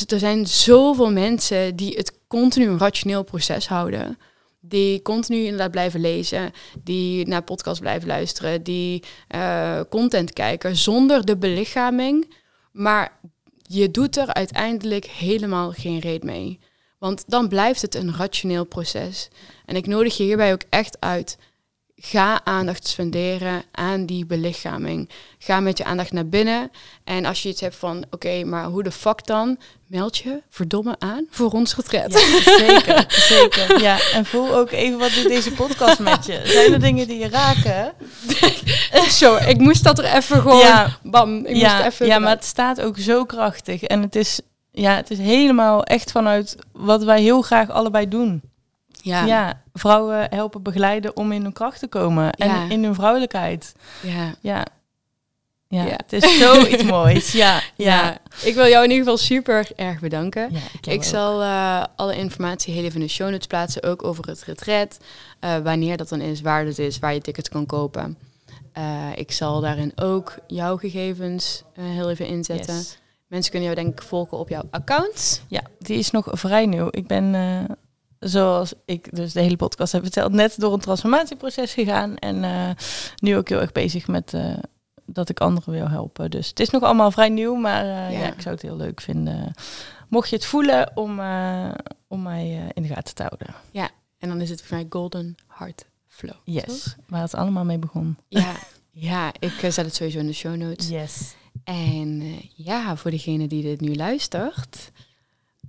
[0.00, 4.18] er zijn zoveel mensen die het continu een rationeel proces houden.
[4.60, 11.24] Die continu inderdaad blijven lezen, die naar podcasts blijven luisteren, die eh, content kijken zonder
[11.24, 12.34] de belichaming.
[12.72, 13.18] Maar
[13.62, 16.58] je doet er uiteindelijk helemaal geen reet mee.
[16.98, 19.28] Want dan blijft het een rationeel proces.
[19.66, 21.38] En ik nodig je hierbij ook echt uit.
[22.04, 25.08] Ga aandacht spenderen aan die belichaming.
[25.38, 26.70] Ga met je aandacht naar binnen.
[27.04, 29.58] En als je iets hebt van, oké, maar hoe de fuck dan?
[29.86, 32.12] Meld je verdomme aan voor ons retret.
[32.12, 33.80] ja, zeker, zeker.
[33.80, 36.40] Ja, en voel ook even wat doet deze podcast met je.
[36.44, 37.92] Zijn er dingen die je raken?
[39.20, 40.98] Zo, ik moest dat er even gewoon, Ja.
[41.02, 42.06] bam, ik ja, moest even...
[42.06, 43.82] ja, maar het staat ook zo krachtig.
[43.82, 44.40] En het is,
[44.70, 48.42] ja, het is helemaal echt vanuit wat wij heel graag allebei doen.
[49.02, 49.24] Ja.
[49.24, 52.32] Ja, vrouwen helpen begeleiden om in hun kracht te komen.
[52.32, 52.68] En Ja.
[52.68, 53.74] in hun vrouwelijkheid.
[54.00, 54.34] ja.
[54.40, 54.64] Ja.
[55.68, 57.32] Ja, het is zoiets moois.
[57.32, 58.18] Ja, Ja.
[58.42, 60.50] ik wil jou in ieder geval super erg bedanken.
[60.80, 64.42] Ik zal eh, alle informatie heel even in de show notes plaatsen, ook over het
[64.42, 65.00] retret.
[65.40, 68.18] eh, wanneer dat dan is, waar het is, waar je tickets kan kopen.
[68.72, 72.74] Eh, ik zal daarin ook jouw gegevens heel even inzetten.
[72.74, 72.98] Yes.
[73.26, 75.42] Mensen kunnen jou denk ik volgen op jouw account.
[75.48, 76.88] Ja, die is nog vrij nieuw.
[76.90, 77.34] Ik ben,
[78.22, 82.16] zoals ik dus de hele podcast heb verteld, net door een transformatieproces gegaan.
[82.16, 82.70] En eh,
[83.16, 84.56] nu ook heel erg bezig met eh,
[85.04, 86.30] dat ik anderen wil helpen.
[86.30, 88.18] Dus het is nog allemaal vrij nieuw, maar eh, Ja.
[88.18, 88.32] ja.
[88.32, 89.54] ik zou het heel leuk vinden.
[90.08, 91.20] Mocht je het voelen om,
[92.08, 93.54] om mij in de gaten te houden.
[94.18, 96.36] En dan is het voor mij Golden Heart Flow.
[96.44, 96.96] Yes, toch?
[97.08, 98.16] waar het allemaal mee begon.
[98.28, 98.54] Ja,
[98.90, 100.88] ja, ik zet het sowieso in de show notes.
[100.88, 101.34] Yes.
[101.64, 102.22] En
[102.56, 104.90] ja, voor degene die dit nu luistert,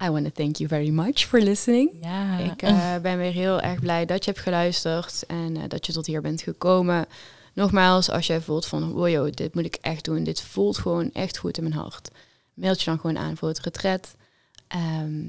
[0.03, 1.89] I want to thank you very much for listening.
[2.01, 5.85] Ja, Ik eh, ben weer heel erg blij dat je hebt geluisterd en eh, dat
[5.85, 7.05] je tot hier bent gekomen.
[7.53, 11.37] Nogmaals, als jij voelt van, wow, dit moet ik echt doen, dit voelt gewoon echt
[11.37, 12.09] goed in mijn hart.
[12.53, 14.15] Meld je dan gewoon aan voor het retret.
[14.67, 15.27] Ehm,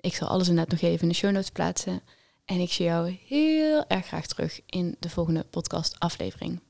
[0.00, 2.00] ik zal alles inderdaad nog even in de show notes plaatsen.
[2.44, 6.60] En ik zie jou heel erg graag terug in de volgende podcast aflevering.